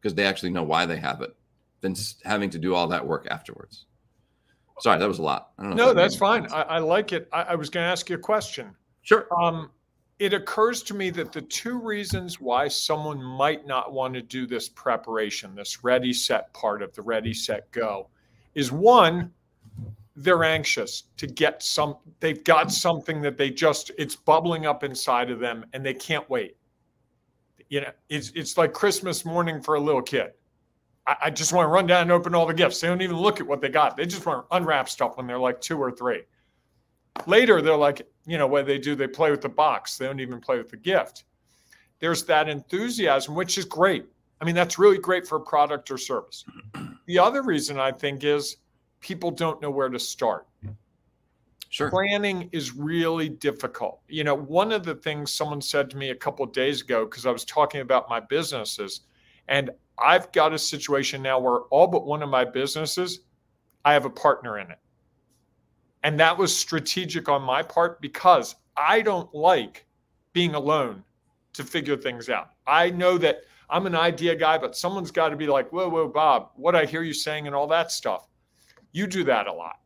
because 0.00 0.14
they 0.14 0.24
actually 0.24 0.50
know 0.50 0.62
why 0.62 0.86
they 0.86 0.96
have 0.96 1.20
it 1.20 1.34
than 1.80 1.94
having 2.24 2.50
to 2.50 2.58
do 2.58 2.74
all 2.74 2.88
that 2.88 3.06
work 3.06 3.26
afterwards. 3.30 3.86
Sorry, 4.80 4.98
that 4.98 5.08
was 5.08 5.18
a 5.18 5.22
lot. 5.22 5.50
no, 5.58 5.92
that's 5.92 6.16
fine. 6.16 6.46
I, 6.52 6.62
I, 6.62 6.78
like 6.78 7.12
it. 7.12 7.28
I, 7.32 7.42
I 7.42 7.54
was 7.56 7.68
going 7.68 7.84
to 7.84 7.90
ask 7.90 8.08
you 8.08 8.16
a 8.16 8.20
question. 8.20 8.74
Sure. 9.02 9.26
Um, 9.36 9.70
it 10.18 10.32
occurs 10.32 10.82
to 10.84 10.94
me 10.94 11.10
that 11.10 11.32
the 11.32 11.42
two 11.42 11.78
reasons 11.80 12.40
why 12.40 12.68
someone 12.68 13.22
might 13.22 13.66
not 13.66 13.92
want 13.92 14.14
to 14.14 14.22
do 14.22 14.46
this 14.46 14.68
preparation, 14.68 15.54
this 15.54 15.82
ready, 15.82 16.12
set 16.12 16.52
part 16.54 16.82
of 16.82 16.94
the 16.94 17.02
ready, 17.02 17.34
set, 17.34 17.70
go, 17.72 18.08
is 18.58 18.72
one, 18.72 19.30
they're 20.16 20.42
anxious 20.42 21.04
to 21.16 21.28
get 21.28 21.62
some 21.62 21.96
they've 22.18 22.42
got 22.42 22.72
something 22.72 23.22
that 23.22 23.38
they 23.38 23.50
just 23.50 23.92
it's 23.96 24.16
bubbling 24.16 24.66
up 24.66 24.82
inside 24.82 25.30
of 25.30 25.38
them 25.38 25.64
and 25.72 25.86
they 25.86 25.94
can't 25.94 26.28
wait. 26.28 26.56
You 27.68 27.82
know 27.82 27.90
it's 28.08 28.32
it's 28.34 28.58
like 28.58 28.72
christmas 28.72 29.24
morning 29.24 29.62
for 29.62 29.76
a 29.76 29.80
little 29.80 30.02
kid. 30.02 30.32
I, 31.06 31.16
I, 31.22 31.30
just 31.30 31.52
want 31.52 31.66
to 31.66 31.70
run 31.70 31.86
down 31.86 32.02
and 32.02 32.12
open 32.12 32.34
all 32.34 32.46
the 32.46 32.52
gifts. 32.52 32.80
They 32.80 32.88
don't 32.88 33.00
even 33.00 33.16
look 33.16 33.38
at 33.40 33.46
what 33.46 33.60
they 33.60 33.68
got. 33.68 33.96
They 33.96 34.06
just 34.06 34.26
want 34.26 34.44
to 34.50 34.56
unwrap 34.56 34.88
stuff 34.88 35.16
when 35.16 35.26
they're 35.28 35.38
like 35.38 35.60
two 35.60 35.78
or 35.78 35.92
three. 35.92 36.22
Later 37.26 37.62
they're 37.62 37.76
like 37.76 38.08
you 38.26 38.38
know 38.38 38.48
what 38.48 38.66
they 38.66 38.78
do 38.78 38.96
they 38.96 39.06
play 39.06 39.30
with 39.30 39.40
the 39.40 39.48
box. 39.48 39.98
They 39.98 40.06
don't 40.06 40.18
even 40.18 40.40
play 40.40 40.58
with 40.58 40.68
the 40.68 40.76
gift. 40.76 41.24
There's 42.00 42.24
that 42.24 42.48
enthusiasm 42.48 43.36
which 43.36 43.56
is 43.56 43.64
great. 43.64 44.06
I 44.40 44.44
mean 44.44 44.56
that's 44.56 44.80
really 44.80 44.98
great 44.98 45.28
for 45.28 45.36
a 45.36 45.40
product 45.40 45.92
or 45.92 45.98
service 45.98 46.44
the 47.08 47.18
other 47.18 47.42
reason 47.42 47.80
i 47.80 47.90
think 47.90 48.22
is 48.22 48.58
people 49.00 49.30
don't 49.30 49.60
know 49.62 49.70
where 49.70 49.88
to 49.88 49.98
start. 49.98 50.46
Sure. 51.70 51.90
Planning 51.90 52.48
is 52.52 52.74
really 52.74 53.28
difficult. 53.28 54.00
You 54.08 54.24
know, 54.24 54.34
one 54.34 54.72
of 54.72 54.84
the 54.84 54.94
things 54.94 55.30
someone 55.30 55.60
said 55.60 55.90
to 55.90 55.96
me 55.96 56.10
a 56.10 56.14
couple 56.14 56.44
of 56.44 56.52
days 56.52 56.80
ago, 56.80 57.04
because 57.04 57.26
I 57.26 57.30
was 57.30 57.44
talking 57.44 57.82
about 57.82 58.08
my 58.08 58.20
businesses, 58.20 59.02
and 59.48 59.70
I've 59.98 60.32
got 60.32 60.54
a 60.54 60.58
situation 60.58 61.20
now 61.22 61.38
where 61.38 61.60
all 61.70 61.86
but 61.86 62.06
one 62.06 62.22
of 62.22 62.30
my 62.30 62.44
businesses, 62.44 63.20
I 63.84 63.92
have 63.92 64.06
a 64.06 64.10
partner 64.10 64.58
in 64.58 64.70
it. 64.70 64.78
And 66.04 66.18
that 66.20 66.36
was 66.36 66.56
strategic 66.56 67.28
on 67.28 67.42
my 67.42 67.62
part 67.62 68.00
because 68.00 68.54
I 68.76 69.02
don't 69.02 69.32
like 69.34 69.84
being 70.32 70.54
alone 70.54 71.02
to 71.52 71.64
figure 71.64 71.96
things 71.96 72.30
out. 72.30 72.52
I 72.66 72.90
know 72.90 73.18
that 73.18 73.42
I'm 73.70 73.86
an 73.86 73.94
idea 73.94 74.34
guy, 74.34 74.58
but 74.58 74.76
someone's 74.76 75.10
got 75.10 75.28
to 75.28 75.36
be 75.36 75.46
like, 75.46 75.70
whoa, 75.72 75.88
whoa, 75.88 76.08
Bob, 76.08 76.50
what 76.56 76.74
I 76.74 76.84
hear 76.84 77.02
you 77.02 77.12
saying 77.12 77.46
and 77.46 77.54
all 77.54 77.66
that 77.68 77.92
stuff. 77.92 78.28
You 78.92 79.06
do 79.06 79.24
that 79.24 79.46
a 79.46 79.52
lot. 79.52 79.80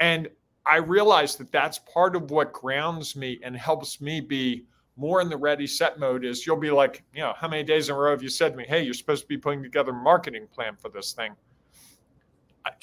And 0.00 0.28
I 0.66 0.76
realize 0.76 1.36
that 1.36 1.52
that's 1.52 1.78
part 1.78 2.16
of 2.16 2.30
what 2.30 2.52
grounds 2.52 3.14
me 3.14 3.40
and 3.42 3.56
helps 3.56 4.00
me 4.00 4.20
be 4.20 4.64
more 4.96 5.20
in 5.20 5.28
the 5.28 5.36
ready 5.36 5.66
set 5.66 5.98
mode 5.98 6.24
is 6.24 6.46
you'll 6.46 6.56
be 6.56 6.70
like, 6.70 7.02
you 7.14 7.20
know, 7.20 7.32
how 7.36 7.48
many 7.48 7.62
days 7.62 7.88
in 7.88 7.94
a 7.94 7.98
row 7.98 8.10
have 8.10 8.22
you 8.22 8.28
said 8.28 8.52
to 8.52 8.58
me, 8.58 8.64
hey, 8.68 8.82
you're 8.82 8.94
supposed 8.94 9.22
to 9.22 9.28
be 9.28 9.38
putting 9.38 9.62
together 9.62 9.92
a 9.92 9.94
marketing 9.94 10.46
plan 10.52 10.76
for 10.76 10.88
this 10.88 11.12
thing? 11.12 11.32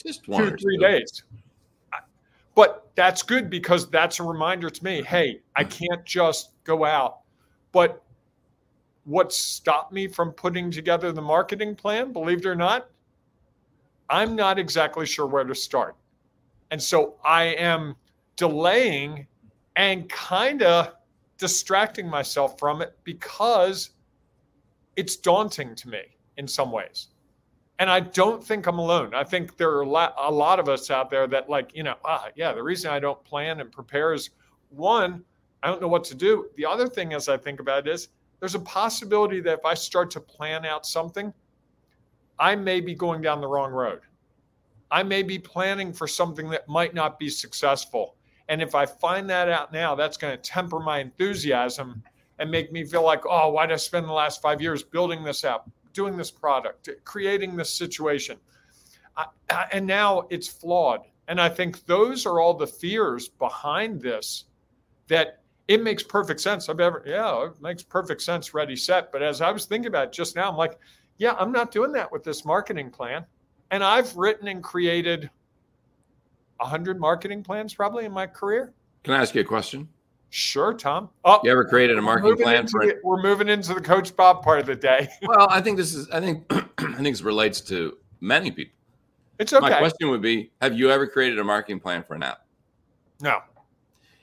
Just 0.03 0.23
two 0.25 0.33
or 0.33 0.57
three 0.57 0.77
days. 0.77 1.23
But 2.55 2.89
that's 2.95 3.21
good 3.21 3.49
because 3.49 3.89
that's 3.89 4.19
a 4.19 4.23
reminder 4.23 4.69
to 4.69 4.83
me, 4.83 5.03
hey, 5.03 5.41
I 5.55 5.63
can't 5.63 6.03
just 6.05 6.51
go 6.63 6.83
out. 6.83 7.19
But 7.71 8.03
what 9.09 9.33
stopped 9.33 9.91
me 9.91 10.07
from 10.07 10.31
putting 10.31 10.69
together 10.69 11.11
the 11.11 11.21
marketing 11.21 11.75
plan, 11.75 12.13
believe 12.13 12.39
it 12.39 12.45
or 12.45 12.53
not, 12.53 12.89
I'm 14.07 14.35
not 14.35 14.59
exactly 14.59 15.07
sure 15.07 15.25
where 15.25 15.43
to 15.43 15.55
start. 15.55 15.95
And 16.69 16.81
so 16.81 17.15
I 17.25 17.45
am 17.45 17.95
delaying 18.35 19.25
and 19.75 20.07
kind 20.09 20.61
of 20.61 20.93
distracting 21.39 22.07
myself 22.07 22.59
from 22.59 22.83
it 22.83 22.95
because 23.03 23.91
it's 24.95 25.15
daunting 25.15 25.73
to 25.73 25.89
me 25.89 26.01
in 26.37 26.47
some 26.47 26.71
ways. 26.71 27.07
And 27.79 27.89
I 27.89 28.01
don't 28.01 28.43
think 28.43 28.67
I'm 28.67 28.77
alone. 28.77 29.15
I 29.15 29.23
think 29.23 29.57
there 29.57 29.71
are 29.71 29.81
a 29.81 29.89
lot, 29.89 30.59
of 30.59 30.69
us 30.69 30.91
out 30.91 31.09
there 31.09 31.25
that, 31.27 31.49
like, 31.49 31.71
you 31.73 31.81
know, 31.81 31.95
ah, 32.05 32.27
yeah, 32.35 32.53
the 32.53 32.61
reason 32.61 32.91
I 32.91 32.99
don't 32.99 33.23
plan 33.23 33.59
and 33.59 33.71
prepare 33.71 34.13
is 34.13 34.29
one, 34.69 35.23
I 35.63 35.67
don't 35.67 35.81
know 35.81 35.87
what 35.87 36.03
to 36.05 36.15
do. 36.15 36.49
The 36.57 36.65
other 36.65 36.87
thing, 36.87 37.13
as 37.13 37.27
I 37.27 37.37
think 37.37 37.59
about 37.59 37.87
it, 37.87 37.91
is 37.91 38.09
there's 38.39 38.55
a 38.55 38.59
possibility 38.59 39.41
that 39.41 39.59
if 39.59 39.65
I 39.65 39.73
start 39.73 40.11
to 40.11 40.19
plan 40.19 40.65
out 40.65 40.85
something, 40.85 41.33
I 42.37 42.55
may 42.55 42.79
be 42.79 42.95
going 42.95 43.21
down 43.21 43.41
the 43.41 43.47
wrong 43.47 43.71
road. 43.71 44.01
I 44.91 45.03
may 45.03 45.23
be 45.23 45.37
planning 45.37 45.93
for 45.93 46.07
something 46.07 46.49
that 46.49 46.67
might 46.67 46.93
not 46.93 47.19
be 47.19 47.29
successful. 47.29 48.15
And 48.47 48.61
if 48.61 48.73
I 48.73 48.85
find 48.85 49.29
that 49.29 49.49
out 49.49 49.71
now, 49.71 49.93
that's 49.93 50.17
going 50.17 50.35
to 50.35 50.41
temper 50.41 50.79
my 50.79 50.99
enthusiasm 50.99 52.01
and 52.39 52.49
make 52.49 52.71
me 52.71 52.83
feel 52.83 53.03
like, 53.03 53.21
oh, 53.29 53.49
why 53.49 53.67
did 53.67 53.73
I 53.73 53.77
spend 53.77 54.07
the 54.07 54.13
last 54.13 54.41
five 54.41 54.61
years 54.61 54.81
building 54.81 55.23
this 55.23 55.43
app, 55.43 55.69
doing 55.93 56.17
this 56.17 56.31
product, 56.31 56.89
creating 57.03 57.55
this 57.55 57.71
situation? 57.71 58.37
I, 59.17 59.25
I, 59.49 59.67
and 59.73 59.85
now 59.85 60.25
it's 60.29 60.47
flawed. 60.47 61.01
And 61.27 61.39
I 61.39 61.49
think 61.49 61.85
those 61.85 62.25
are 62.25 62.39
all 62.39 62.55
the 62.55 62.65
fears 62.65 63.27
behind 63.27 64.01
this 64.01 64.45
that 65.09 65.41
it 65.69 65.83
makes 65.83 66.01
perfect 66.01 66.41
sense. 66.41 66.67
I've 66.67 66.79
ever, 66.79 67.03
yeah, 67.05 67.45
it 67.45 67.61
makes 67.61 67.83
perfect 67.83 68.23
sense, 68.23 68.55
ready, 68.55 68.75
set. 68.75 69.11
But 69.11 69.21
as 69.21 69.39
I 69.39 69.51
was 69.51 69.65
thinking 69.65 69.87
about 69.87 70.07
it 70.07 70.11
just 70.11 70.35
now, 70.35 70.49
I'm 70.49 70.57
like, 70.57 70.79
yeah, 71.19 71.35
I'm 71.37 71.51
not 71.51 71.71
doing 71.71 71.91
that 71.91 72.11
with 72.11 72.23
this 72.23 72.43
marketing 72.43 72.89
plan. 72.89 73.23
And 73.69 73.83
I've 73.83 74.13
written 74.17 74.47
and 74.47 74.63
created 74.63 75.29
100 76.57 76.99
marketing 76.99 77.43
plans 77.43 77.75
probably 77.75 78.05
in 78.05 78.11
my 78.11 78.25
career. 78.25 78.73
Can 79.03 79.13
I 79.13 79.21
ask 79.21 79.35
you 79.35 79.41
a 79.41 79.45
question? 79.45 79.87
Sure, 80.31 80.73
Tom. 80.73 81.09
Oh, 81.23 81.39
you 81.43 81.51
ever 81.51 81.65
created 81.65 81.99
a 81.99 82.01
marketing 82.01 82.37
plan 82.37 82.67
for 82.67 82.83
the, 82.83 82.99
We're 83.03 83.21
moving 83.21 83.47
into 83.47 83.75
the 83.75 83.81
Coach 83.81 84.15
Bob 84.15 84.41
part 84.43 84.59
of 84.59 84.65
the 84.65 84.75
day. 84.75 85.07
well, 85.21 85.47
I 85.51 85.61
think 85.61 85.77
this 85.77 85.93
is. 85.93 86.09
I 86.09 86.19
think. 86.19 86.45
I 86.51 86.93
think 86.93 87.07
this 87.15 87.21
relates 87.21 87.61
to 87.61 87.97
many 88.21 88.51
people. 88.51 88.73
It's 89.39 89.53
okay. 89.53 89.69
My 89.69 89.77
question 89.79 90.09
would 90.09 90.21
be: 90.21 90.51
Have 90.61 90.77
you 90.77 90.91
ever 90.91 91.07
created 91.07 91.39
a 91.39 91.43
marketing 91.43 91.79
plan 91.79 92.03
for 92.03 92.13
an 92.13 92.21
app? 92.21 92.45
No. 93.21 93.39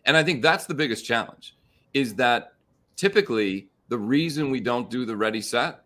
And 0.06 0.16
I 0.16 0.22
think 0.22 0.40
that's 0.40 0.66
the 0.66 0.74
biggest 0.74 1.04
challenge 1.04 1.56
is 1.92 2.14
that 2.14 2.54
typically 2.94 3.68
the 3.88 3.98
reason 3.98 4.50
we 4.50 4.60
don't 4.60 4.88
do 4.88 5.04
the 5.04 5.16
ready 5.16 5.40
set 5.40 5.82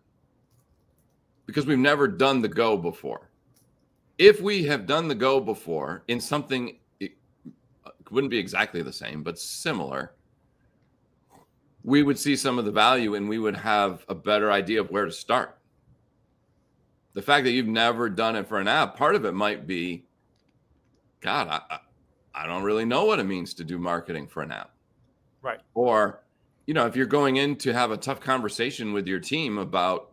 because 1.47 1.67
we've 1.67 1.79
never 1.79 2.07
done 2.07 2.43
the 2.43 2.49
go 2.49 2.77
before. 2.77 3.31
If 4.19 4.41
we 4.41 4.63
have 4.65 4.87
done 4.87 5.09
the 5.09 5.15
go 5.15 5.41
before 5.41 6.05
in 6.09 6.21
something 6.21 6.79
it 7.01 7.13
wouldn't 8.11 8.31
be 8.31 8.39
exactly 8.39 8.83
the 8.83 8.93
same 8.93 9.23
but 9.23 9.39
similar, 9.39 10.13
we 11.83 12.03
would 12.03 12.19
see 12.19 12.37
some 12.37 12.59
of 12.59 12.67
the 12.67 12.71
value 12.71 13.15
and 13.15 13.27
we 13.27 13.39
would 13.39 13.57
have 13.57 14.05
a 14.09 14.15
better 14.15 14.53
idea 14.53 14.81
of 14.81 14.91
where 14.91 15.07
to 15.07 15.13
start. 15.13 15.57
The 17.15 17.23
fact 17.23 17.45
that 17.45 17.53
you've 17.53 17.67
never 17.67 18.11
done 18.11 18.37
it 18.37 18.47
for 18.47 18.61
an 18.61 18.69
app, 18.69 18.97
part 18.97 19.15
of 19.15 19.25
it 19.25 19.33
might 19.33 19.67
be, 19.67 20.05
God, 21.21 21.49
I, 21.49 21.79
I 22.35 22.47
don't 22.47 22.63
really 22.63 22.85
know 22.85 23.05
what 23.05 23.19
it 23.19 23.25
means 23.25 23.55
to 23.55 23.65
do 23.65 23.79
marketing 23.79 24.27
for 24.27 24.43
an 24.43 24.53
app. 24.53 24.71
Right. 25.43 25.61
Or, 25.75 26.23
you 26.67 26.75
know, 26.75 26.87
if 26.87 26.97
you're 26.97 27.07
going 27.07 27.37
in 27.37 27.57
to 27.57 27.73
have 27.73 27.91
a 27.91 27.97
tough 27.97 28.21
conversation 28.21 28.93
with 28.93 29.07
your 29.07 29.19
team 29.19 29.59
about, 29.59 30.13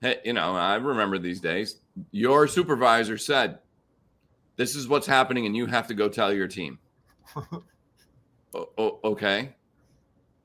hey, 0.00 0.20
you 0.24 0.32
know, 0.32 0.54
I 0.54 0.74
remember 0.76 1.18
these 1.18 1.40
days, 1.40 1.80
your 2.10 2.48
supervisor 2.48 3.18
said, 3.18 3.58
this 4.56 4.74
is 4.76 4.88
what's 4.88 5.06
happening 5.06 5.46
and 5.46 5.56
you 5.56 5.66
have 5.66 5.86
to 5.88 5.94
go 5.94 6.08
tell 6.08 6.32
your 6.32 6.48
team. 6.48 6.78
o- 8.54 9.00
okay. 9.04 9.54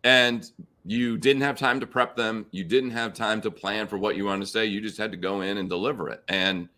And 0.03 0.49
you 0.85 1.17
didn't 1.17 1.41
have 1.41 1.57
time 1.57 1.79
to 1.79 1.87
prep 1.87 2.15
them. 2.15 2.45
You 2.51 2.63
didn't 2.63 2.91
have 2.91 3.13
time 3.13 3.41
to 3.41 3.51
plan 3.51 3.87
for 3.87 3.97
what 3.97 4.15
you 4.15 4.25
want 4.25 4.41
to 4.41 4.47
say. 4.47 4.65
You 4.65 4.81
just 4.81 4.97
had 4.97 5.11
to 5.11 5.17
go 5.17 5.41
in 5.41 5.57
and 5.57 5.69
deliver 5.69 6.09
it. 6.09 6.23
And 6.27 6.69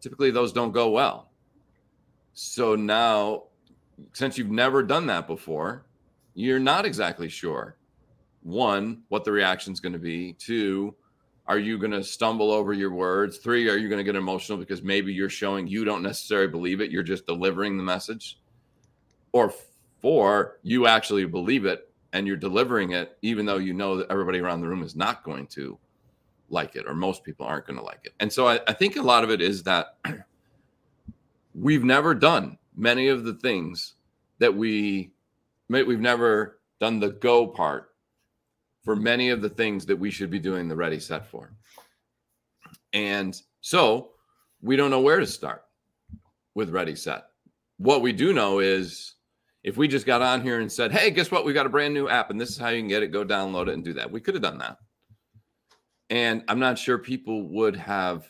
typically 0.00 0.30
those 0.30 0.52
don't 0.52 0.72
go 0.72 0.90
well. 0.90 1.30
So 2.34 2.76
now 2.76 3.44
since 4.12 4.38
you've 4.38 4.50
never 4.50 4.82
done 4.82 5.06
that 5.06 5.26
before, 5.26 5.84
you're 6.34 6.58
not 6.58 6.84
exactly 6.84 7.28
sure. 7.28 7.76
One, 8.42 9.02
what 9.08 9.24
the 9.24 9.32
reaction 9.32 9.72
is 9.72 9.80
going 9.80 9.92
to 9.92 9.98
be. 9.98 10.34
Two, 10.34 10.94
are 11.46 11.58
you 11.58 11.78
going 11.78 11.90
to 11.90 12.04
stumble 12.04 12.50
over 12.50 12.72
your 12.72 12.92
words? 12.92 13.38
Three, 13.38 13.68
are 13.68 13.76
you 13.76 13.88
going 13.88 13.98
to 13.98 14.04
get 14.04 14.16
emotional 14.16 14.56
because 14.56 14.82
maybe 14.82 15.12
you're 15.12 15.28
showing 15.28 15.66
you 15.66 15.84
don't 15.84 16.02
necessarily 16.02 16.48
believe 16.48 16.80
it, 16.80 16.90
you're 16.90 17.02
just 17.02 17.26
delivering 17.26 17.76
the 17.76 17.82
message? 17.82 18.38
Or 19.32 19.52
four, 20.00 20.58
you 20.62 20.86
actually 20.86 21.26
believe 21.26 21.64
it 21.64 21.90
and 22.12 22.26
you're 22.26 22.36
delivering 22.36 22.92
it, 22.92 23.18
even 23.22 23.46
though 23.46 23.58
you 23.58 23.72
know 23.72 23.96
that 23.96 24.10
everybody 24.10 24.38
around 24.38 24.60
the 24.60 24.68
room 24.68 24.82
is 24.82 24.96
not 24.96 25.22
going 25.22 25.46
to 25.48 25.78
like 26.48 26.74
it, 26.74 26.86
or 26.86 26.94
most 26.94 27.22
people 27.22 27.46
aren't 27.46 27.66
going 27.66 27.78
to 27.78 27.84
like 27.84 28.00
it. 28.04 28.14
And 28.20 28.32
so 28.32 28.48
I, 28.48 28.60
I 28.66 28.72
think 28.72 28.96
a 28.96 29.02
lot 29.02 29.22
of 29.22 29.30
it 29.30 29.40
is 29.40 29.62
that 29.64 29.96
we've 31.54 31.84
never 31.84 32.14
done 32.14 32.58
many 32.80 33.08
of 33.08 33.24
the 33.24 33.34
things 33.34 33.94
that 34.38 34.54
we 34.54 35.12
we've 35.68 36.00
never 36.00 36.60
done 36.80 36.98
the 36.98 37.10
go 37.10 37.46
part 37.46 37.90
for 38.82 38.96
many 38.96 39.28
of 39.28 39.42
the 39.42 39.48
things 39.48 39.84
that 39.86 39.96
we 39.96 40.10
should 40.10 40.30
be 40.30 40.38
doing 40.38 40.66
the 40.66 40.74
ready 40.74 40.98
set 40.98 41.26
for. 41.26 41.52
And 42.92 43.40
so 43.60 44.12
we 44.62 44.74
don't 44.76 44.90
know 44.90 45.00
where 45.00 45.20
to 45.20 45.26
start 45.26 45.64
with 46.54 46.70
ready 46.70 46.96
set. 46.96 47.26
What 47.76 48.02
we 48.02 48.12
do 48.12 48.32
know 48.32 48.58
is 48.58 49.14
if 49.62 49.76
we 49.76 49.86
just 49.86 50.06
got 50.06 50.22
on 50.22 50.40
here 50.40 50.60
and 50.60 50.72
said, 50.72 50.90
"Hey, 50.90 51.10
guess 51.10 51.30
what? 51.30 51.44
We 51.44 51.52
got 51.52 51.66
a 51.66 51.70
brand 51.70 51.92
new 51.94 52.08
app 52.08 52.30
and 52.30 52.40
this 52.40 52.48
is 52.48 52.58
how 52.58 52.68
you 52.68 52.80
can 52.80 52.88
get 52.88 53.02
it, 53.02 53.08
go 53.08 53.24
download 53.24 53.68
it 53.68 53.74
and 53.74 53.84
do 53.84 53.92
that." 53.92 54.10
We 54.10 54.20
could 54.20 54.34
have 54.34 54.42
done 54.42 54.58
that. 54.58 54.78
And 56.08 56.42
I'm 56.48 56.58
not 56.58 56.78
sure 56.78 56.98
people 56.98 57.48
would 57.50 57.76
have 57.76 58.28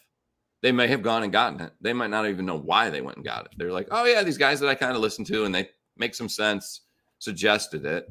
they 0.62 0.72
may 0.72 0.86
have 0.88 1.02
gone 1.02 1.22
and 1.22 1.32
gotten 1.32 1.60
it. 1.60 1.72
They 1.80 1.92
might 1.92 2.10
not 2.10 2.28
even 2.28 2.46
know 2.46 2.58
why 2.58 2.90
they 2.90 3.00
went 3.00 3.16
and 3.16 3.24
got 3.24 3.46
it. 3.46 3.52
They're 3.56 3.72
like, 3.72 3.88
oh 3.90 4.04
yeah, 4.04 4.22
these 4.22 4.38
guys 4.38 4.60
that 4.60 4.68
I 4.68 4.74
kind 4.74 4.94
of 4.94 5.00
listen 5.00 5.24
to 5.26 5.44
and 5.44 5.54
they 5.54 5.70
make 5.96 6.14
some 6.14 6.28
sense, 6.28 6.82
suggested 7.18 7.84
it. 7.84 8.08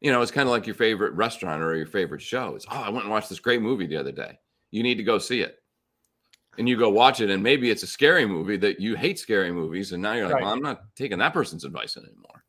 You 0.00 0.10
know, 0.10 0.22
it's 0.22 0.32
kind 0.32 0.48
of 0.48 0.52
like 0.52 0.66
your 0.66 0.74
favorite 0.74 1.12
restaurant 1.12 1.62
or 1.62 1.76
your 1.76 1.86
favorite 1.86 2.22
show. 2.22 2.54
It's 2.54 2.66
oh, 2.70 2.82
I 2.82 2.88
went 2.88 3.04
and 3.04 3.10
watched 3.10 3.28
this 3.28 3.38
great 3.38 3.62
movie 3.62 3.86
the 3.86 3.96
other 3.96 4.12
day. 4.12 4.38
You 4.70 4.82
need 4.82 4.96
to 4.96 5.04
go 5.04 5.18
see 5.18 5.40
it. 5.40 5.58
And 6.58 6.68
you 6.68 6.76
go 6.76 6.90
watch 6.90 7.20
it, 7.20 7.30
and 7.30 7.42
maybe 7.42 7.70
it's 7.70 7.82
a 7.82 7.86
scary 7.86 8.26
movie 8.26 8.58
that 8.58 8.78
you 8.78 8.94
hate 8.94 9.18
scary 9.18 9.50
movies, 9.50 9.92
and 9.92 10.02
now 10.02 10.12
you're 10.12 10.26
like, 10.26 10.34
right. 10.34 10.42
well, 10.42 10.52
I'm 10.52 10.60
not 10.60 10.82
taking 10.96 11.16
that 11.18 11.32
person's 11.32 11.64
advice 11.64 11.96
anymore, 11.96 12.44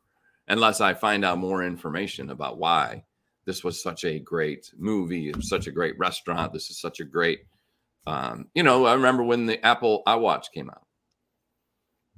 unless 0.49 0.81
I 0.81 0.93
find 0.93 1.23
out 1.23 1.37
more 1.37 1.63
information 1.63 2.29
about 2.29 2.57
why 2.57 3.05
this 3.45 3.63
was 3.63 3.81
such 3.81 4.03
a 4.03 4.19
great 4.19 4.69
movie, 4.77 5.33
such 5.39 5.67
a 5.67 5.71
great 5.71 5.97
restaurant, 5.97 6.51
this 6.51 6.69
is 6.69 6.81
such 6.81 6.99
a 6.99 7.05
great 7.05 7.45
um, 8.05 8.47
you 8.53 8.63
know, 8.63 8.85
I 8.85 8.93
remember 8.93 9.23
when 9.23 9.45
the 9.45 9.63
Apple 9.65 10.03
iWatch 10.07 10.51
came 10.53 10.69
out, 10.69 10.85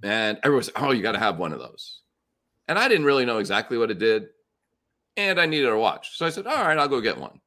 and 0.03 0.39
everyone 0.43 0.63
said, 0.63 0.73
"Oh, 0.77 0.91
you 0.91 1.01
got 1.01 1.13
to 1.13 1.19
have 1.19 1.37
one 1.37 1.53
of 1.53 1.59
those," 1.59 2.01
and 2.67 2.77
I 2.77 2.87
didn't 2.87 3.05
really 3.05 3.25
know 3.25 3.39
exactly 3.39 3.77
what 3.77 3.91
it 3.91 3.99
did, 3.99 4.27
and 5.17 5.39
I 5.39 5.45
needed 5.45 5.69
a 5.69 5.77
watch, 5.77 6.17
so 6.17 6.25
I 6.25 6.29
said, 6.29 6.47
"All 6.47 6.63
right, 6.63 6.77
I'll 6.77 6.87
go 6.87 7.01
get 7.01 7.17
one." 7.17 7.39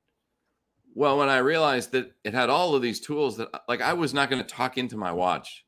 Well, 0.94 1.18
when 1.18 1.28
I 1.28 1.38
realized 1.38 1.92
that 1.92 2.12
it 2.24 2.34
had 2.34 2.50
all 2.50 2.74
of 2.74 2.82
these 2.82 3.00
tools 3.00 3.36
that, 3.36 3.48
like, 3.68 3.80
I 3.80 3.92
was 3.92 4.12
not 4.12 4.30
going 4.30 4.42
to 4.42 4.48
talk 4.48 4.78
into 4.78 4.96
my 4.96 5.12
watch 5.12 5.64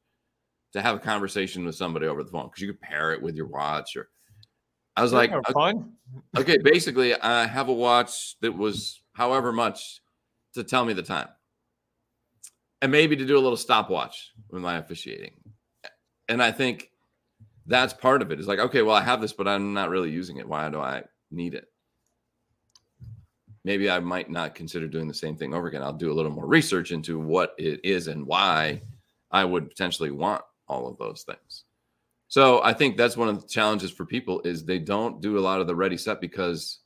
to 0.72 0.83
have 0.83 0.96
a 0.96 1.00
conversation 1.00 1.64
with 1.64 1.76
somebody 1.76 2.06
over 2.06 2.24
the 2.24 2.30
phone 2.30 2.46
because 2.46 2.62
you 2.62 2.72
could 2.72 2.80
pair 2.80 3.12
it 3.12 3.22
with 3.22 3.37
your 3.37 3.46
watch 3.46 3.96
or 3.96 4.09
I 4.96 5.02
was 5.02 5.12
like, 5.12 5.30
fun. 5.52 5.92
okay, 6.37 6.59
basically, 6.59 7.14
I 7.14 7.46
have 7.46 7.68
a 7.68 7.72
watch 7.72 8.38
that 8.40 8.52
was 8.52 9.00
however 9.14 9.52
much 9.52 10.00
to 10.54 10.64
tell 10.64 10.85
me 10.85 10.92
the 10.92 11.02
time, 11.02 11.28
and 12.83 12.90
maybe 12.90 13.16
to 13.16 13.27
do 13.27 13.37
a 13.37 13.40
little 13.40 13.57
stopwatch 13.57 14.33
with 14.51 14.62
my 14.62 14.77
officiating. 14.79 15.33
And 16.29 16.43
I 16.43 16.53
think 16.53 16.90
that's 17.66 17.93
part 17.93 18.23
of 18.23 18.31
it. 18.31 18.40
Is 18.40 18.49
like, 18.49 18.59
okay, 18.59 18.83
well, 18.83 18.97
I 18.97 19.03
have 19.03 19.21
this, 19.21 19.33
but 19.33 19.49
I'm 19.49 19.73
not 19.73 19.90
really 19.90 20.11
using 20.11 20.38
it. 20.38 20.49
Why 20.49 20.69
do 20.69 20.81
I 20.81 21.03
need 21.31 21.55
it? 21.55 21.66
Maybe 23.64 23.90
I 23.90 24.01
might 24.01 24.31
not 24.31 24.55
consider 24.55 24.87
doing 24.87 25.07
the 25.07 25.14
same 25.14 25.37
thing 25.37 25.53
over 25.53 25.66
again. 25.66 25.83
I'll 25.83 25.93
do 25.93 26.11
a 26.11 26.14
little 26.14 26.33
more 26.33 26.47
research 26.47 26.93
into 26.93 27.19
what 27.19 27.55
it 27.59 27.81
is 27.85 28.07
and 28.09 28.27
why 28.27 28.81
I 29.31 29.45
would 29.45 29.69
potentially 29.69 30.11
want 30.11 30.43
all 30.66 30.88
of 30.88 30.97
those 30.97 31.25
things. 31.25 31.64
So 32.29 32.62
I 32.62 32.73
think 32.73 32.97
that's 32.97 33.16
one 33.16 33.29
of 33.29 33.43
the 33.43 33.49
challenges 33.49 33.90
for 33.90 34.07
people 34.07 34.40
is 34.43 34.64
they 34.64 34.79
don't 34.79 35.21
do 35.21 35.37
a 35.37 35.40
lot 35.40 35.61
of 35.61 35.66
the 35.66 35.75
ready 35.75 35.97
set 35.97 36.21
because 36.21 36.79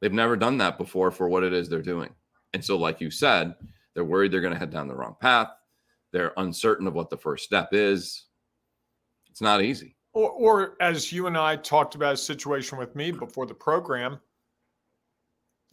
they've 0.00 0.12
never 0.12 0.36
done 0.36 0.58
that 0.58 0.78
before 0.78 1.10
for 1.10 1.28
what 1.28 1.42
it 1.42 1.52
is 1.52 1.68
they're 1.68 1.82
doing. 1.82 2.10
And 2.52 2.64
so, 2.64 2.76
like 2.76 3.00
you 3.00 3.10
said, 3.10 3.54
they're 3.94 4.04
worried 4.04 4.32
they're 4.32 4.40
going 4.40 4.52
to 4.52 4.58
head 4.58 4.70
down 4.70 4.88
the 4.88 4.94
wrong 4.94 5.16
path. 5.20 5.48
They're 6.12 6.32
uncertain 6.36 6.86
of 6.86 6.94
what 6.94 7.10
the 7.10 7.16
first 7.16 7.44
step 7.44 7.70
is. 7.72 8.26
It's 9.30 9.40
not 9.40 9.62
easy. 9.62 9.96
Or, 10.12 10.30
or 10.30 10.76
as 10.80 11.10
you 11.12 11.26
and 11.26 11.36
I 11.36 11.56
talked 11.56 11.94
about 11.96 12.14
a 12.14 12.16
situation 12.16 12.78
with 12.78 12.94
me 12.94 13.10
before 13.10 13.46
the 13.46 13.54
program, 13.54 14.20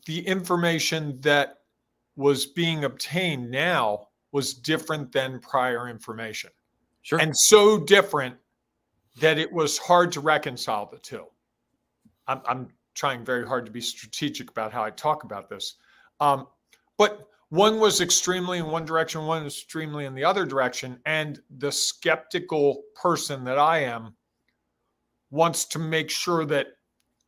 the 0.07 0.25
information 0.25 1.19
that 1.21 1.59
was 2.15 2.47
being 2.47 2.83
obtained 2.85 3.51
now 3.51 4.07
was 4.31 4.53
different 4.53 5.11
than 5.11 5.39
prior 5.39 5.89
information 5.89 6.49
Sure. 7.03 7.19
and 7.19 7.35
so 7.35 7.79
different 7.79 8.35
that 9.19 9.37
it 9.37 9.51
was 9.51 9.77
hard 9.77 10.11
to 10.13 10.21
reconcile 10.21 10.89
the 10.91 10.97
two. 10.99 11.25
I'm, 12.27 12.41
I'm 12.47 12.67
trying 12.93 13.25
very 13.25 13.45
hard 13.45 13.65
to 13.65 13.71
be 13.71 13.81
strategic 13.81 14.49
about 14.49 14.71
how 14.71 14.83
I 14.83 14.91
talk 14.91 15.23
about 15.23 15.49
this. 15.49 15.75
Um, 16.19 16.47
but 16.97 17.27
one 17.51 17.81
was 17.81 17.99
extremely 17.99 18.59
in 18.59 18.67
one 18.67 18.85
direction, 18.85 19.25
one 19.25 19.43
was 19.43 19.57
extremely 19.57 20.05
in 20.05 20.15
the 20.15 20.23
other 20.23 20.45
direction. 20.45 20.97
And 21.05 21.41
the 21.57 21.69
skeptical 21.69 22.83
person 22.95 23.43
that 23.43 23.59
I 23.59 23.79
am 23.79 24.15
wants 25.31 25.65
to 25.65 25.79
make 25.79 26.09
sure 26.09 26.45
that 26.45 26.67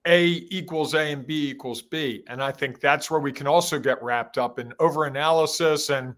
A 0.07 0.47
equals 0.49 0.93
A 0.93 1.11
and 1.11 1.27
B 1.27 1.49
equals 1.49 1.81
B. 1.81 2.23
And 2.29 2.41
I 2.41 2.53
think 2.53 2.79
that's 2.79 3.11
where 3.11 3.19
we 3.19 3.33
can 3.33 3.47
also 3.47 3.77
get 3.77 4.01
wrapped 4.01 4.37
up 4.37 4.59
in 4.59 4.69
overanalysis 4.79 5.93
and, 5.93 6.15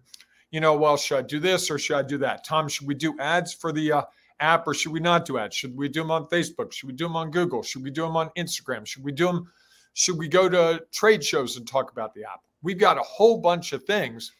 you 0.52 0.60
know, 0.60 0.76
well, 0.76 0.96
should 0.96 1.18
I 1.18 1.22
do 1.22 1.40
this 1.40 1.68
or 1.68 1.76
should 1.76 1.96
I 1.96 2.02
do 2.02 2.18
that? 2.18 2.44
Tom, 2.44 2.68
should 2.68 2.86
we 2.86 2.94
do 2.94 3.18
ads 3.18 3.52
for 3.52 3.72
the 3.72 3.90
uh, 3.90 4.02
app 4.38 4.68
or 4.68 4.74
should 4.74 4.92
we 4.92 5.00
not 5.00 5.24
do 5.24 5.36
ads? 5.36 5.56
Should 5.56 5.76
we 5.76 5.88
do 5.88 6.02
them 6.02 6.12
on 6.12 6.26
Facebook? 6.26 6.72
Should 6.72 6.86
we 6.86 6.94
do 6.94 7.06
them 7.06 7.16
on 7.16 7.32
Google? 7.32 7.64
Should 7.64 7.82
we 7.82 7.90
do 7.90 8.02
them 8.02 8.16
on 8.16 8.30
Instagram? 8.38 8.86
Should 8.86 9.02
we 9.02 9.10
do 9.10 9.26
them? 9.26 9.50
Should 9.96 10.18
we 10.18 10.28
go 10.28 10.46
to 10.46 10.84
trade 10.92 11.24
shows 11.24 11.56
and 11.56 11.66
talk 11.66 11.90
about 11.90 12.12
the 12.12 12.22
app? 12.22 12.40
We've 12.62 12.78
got 12.78 12.98
a 12.98 13.02
whole 13.02 13.38
bunch 13.38 13.72
of 13.72 13.82
things. 13.84 14.30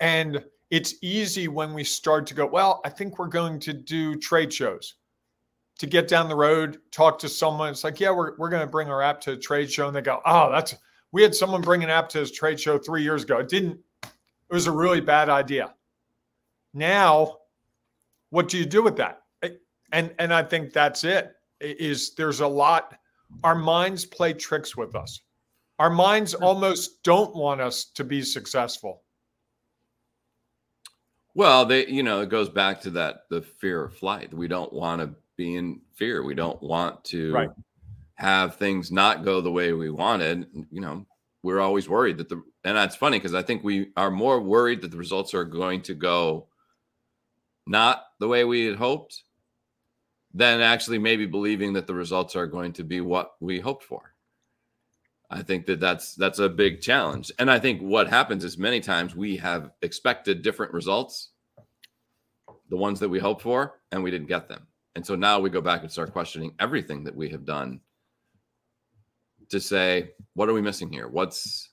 And 0.00 0.42
it's 0.70 0.94
easy 1.02 1.48
when 1.48 1.74
we 1.74 1.84
start 1.84 2.26
to 2.28 2.34
go, 2.34 2.46
well, 2.46 2.80
I 2.82 2.88
think 2.88 3.18
we're 3.18 3.28
going 3.28 3.60
to 3.60 3.74
do 3.74 4.16
trade 4.16 4.50
shows 4.50 4.94
to 5.78 5.86
get 5.86 6.08
down 6.08 6.30
the 6.30 6.34
road, 6.34 6.78
talk 6.92 7.18
to 7.18 7.28
someone. 7.28 7.68
It's 7.68 7.84
like, 7.84 8.00
yeah, 8.00 8.10
we're, 8.10 8.34
we're 8.38 8.48
going 8.48 8.64
to 8.64 8.70
bring 8.70 8.88
our 8.88 9.02
app 9.02 9.20
to 9.22 9.32
a 9.32 9.36
trade 9.36 9.70
show. 9.70 9.86
And 9.86 9.94
they 9.94 10.00
go, 10.00 10.22
oh, 10.24 10.50
that's, 10.50 10.76
we 11.12 11.22
had 11.22 11.34
someone 11.34 11.60
bring 11.60 11.84
an 11.84 11.90
app 11.90 12.08
to 12.10 12.18
his 12.18 12.32
trade 12.32 12.58
show 12.58 12.78
three 12.78 13.02
years 13.02 13.24
ago. 13.24 13.36
It 13.38 13.50
didn't, 13.50 13.78
it 14.02 14.54
was 14.54 14.66
a 14.66 14.72
really 14.72 15.02
bad 15.02 15.28
idea. 15.28 15.74
Now, 16.72 17.36
what 18.30 18.48
do 18.48 18.56
you 18.56 18.64
do 18.64 18.82
with 18.82 18.96
that? 18.96 19.24
And, 19.92 20.14
and 20.18 20.32
I 20.32 20.42
think 20.42 20.72
that's 20.72 21.04
it 21.04 21.34
is 21.60 22.14
there's 22.14 22.40
a 22.40 22.46
lot, 22.46 22.98
our 23.44 23.54
minds 23.54 24.04
play 24.04 24.32
tricks 24.32 24.76
with 24.76 24.94
us. 24.94 25.20
Our 25.78 25.90
minds 25.90 26.32
hmm. 26.32 26.44
almost 26.44 27.02
don't 27.02 27.34
want 27.34 27.60
us 27.60 27.86
to 27.94 28.04
be 28.04 28.22
successful. 28.22 29.02
Well, 31.34 31.64
they, 31.64 31.86
you 31.86 32.02
know, 32.02 32.20
it 32.20 32.28
goes 32.28 32.48
back 32.48 32.80
to 32.82 32.90
that 32.90 33.22
the 33.30 33.40
fear 33.42 33.84
of 33.84 33.94
flight. 33.94 34.34
We 34.34 34.48
don't 34.48 34.72
want 34.72 35.00
to 35.00 35.14
be 35.36 35.56
in 35.56 35.80
fear. 35.94 36.22
We 36.22 36.34
don't 36.34 36.62
want 36.62 37.04
to 37.04 37.32
Right. 37.32 37.50
have 38.14 38.56
things 38.56 38.92
not 38.92 39.24
go 39.24 39.40
the 39.40 39.50
way 39.50 39.72
we 39.72 39.90
wanted. 39.90 40.46
You 40.70 40.80
know, 40.82 41.06
we're 41.42 41.60
always 41.60 41.88
worried 41.88 42.18
that 42.18 42.28
the, 42.28 42.42
and 42.64 42.76
that's 42.76 42.96
funny 42.96 43.18
because 43.18 43.34
I 43.34 43.42
think 43.42 43.64
we 43.64 43.92
are 43.96 44.10
more 44.10 44.40
worried 44.40 44.82
that 44.82 44.90
the 44.90 44.98
results 44.98 45.32
are 45.32 45.44
going 45.44 45.82
to 45.82 45.94
go 45.94 46.48
not 47.66 48.04
the 48.20 48.28
way 48.28 48.44
we 48.44 48.66
had 48.66 48.76
hoped 48.76 49.24
than 50.34 50.60
actually 50.60 50.98
maybe 50.98 51.26
believing 51.26 51.74
that 51.74 51.86
the 51.86 51.94
results 51.94 52.36
are 52.36 52.46
going 52.46 52.72
to 52.74 52.84
be 52.84 53.00
what 53.00 53.32
we 53.40 53.60
hoped 53.60 53.84
for. 53.84 54.14
I 55.30 55.42
think 55.42 55.66
that 55.66 55.80
that's 55.80 56.14
that's 56.14 56.38
a 56.38 56.48
big 56.48 56.80
challenge. 56.82 57.32
And 57.38 57.50
I 57.50 57.58
think 57.58 57.80
what 57.80 58.08
happens 58.08 58.44
is 58.44 58.58
many 58.58 58.80
times 58.80 59.16
we 59.16 59.38
have 59.38 59.70
expected 59.80 60.42
different 60.42 60.74
results, 60.74 61.30
the 62.68 62.76
ones 62.76 63.00
that 63.00 63.08
we 63.08 63.18
hoped 63.18 63.42
for, 63.42 63.80
and 63.90 64.02
we 64.02 64.10
didn't 64.10 64.28
get 64.28 64.48
them. 64.48 64.66
And 64.94 65.06
so 65.06 65.14
now 65.14 65.40
we 65.40 65.48
go 65.48 65.62
back 65.62 65.80
and 65.80 65.90
start 65.90 66.12
questioning 66.12 66.54
everything 66.60 67.04
that 67.04 67.16
we 67.16 67.30
have 67.30 67.46
done 67.46 67.80
to 69.48 69.58
say, 69.58 70.10
what 70.34 70.50
are 70.50 70.54
we 70.54 70.60
missing 70.60 70.92
here? 70.92 71.08
What's 71.08 71.70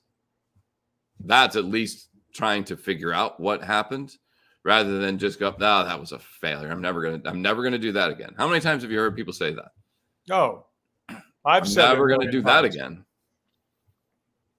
that's 1.22 1.56
at 1.56 1.66
least 1.66 2.08
trying 2.32 2.64
to 2.64 2.76
figure 2.76 3.12
out 3.12 3.40
what 3.40 3.62
happened 3.62 4.16
rather 4.64 4.98
than 4.98 5.18
just 5.18 5.40
go, 5.40 5.54
no, 5.58 5.84
that 5.84 5.98
was 5.98 6.12
a 6.12 6.18
failure. 6.18 6.70
I'm 6.70 6.82
never 6.82 7.02
gonna, 7.02 7.22
I'm 7.24 7.42
never 7.42 7.62
gonna 7.62 7.78
do 7.78 7.92
that 7.92 8.10
again. 8.10 8.34
How 8.36 8.48
many 8.48 8.60
times 8.60 8.82
have 8.82 8.90
you 8.90 8.98
heard 8.98 9.16
people 9.16 9.32
say 9.32 9.52
that? 9.52 9.72
No, 10.28 10.66
I've 11.44 11.62
I'm 11.62 11.68
said 11.68 11.88
never 11.88 12.08
going 12.08 12.20
to 12.20 12.26
million 12.26 12.42
do 12.42 12.48
that 12.48 12.64
again. 12.64 13.04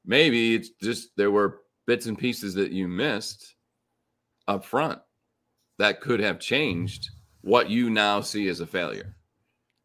Maybe 0.06 0.56
it's 0.56 0.70
just 0.82 1.10
there 1.16 1.32
were 1.32 1.62
bits 1.86 2.08
and 2.08 2.18
pieces 2.18 2.56
that 2.56 2.72
you 2.72 2.88
missed 2.88 3.56
up 4.48 4.66
front 4.66 5.00
that 5.78 6.02
could 6.02 6.20
have 6.20 6.40
changed 6.40 7.10
what 7.42 7.70
you 7.70 7.90
now 7.90 8.22
see 8.22 8.48
as 8.48 8.60
a 8.60 8.66
failure. 8.66 9.16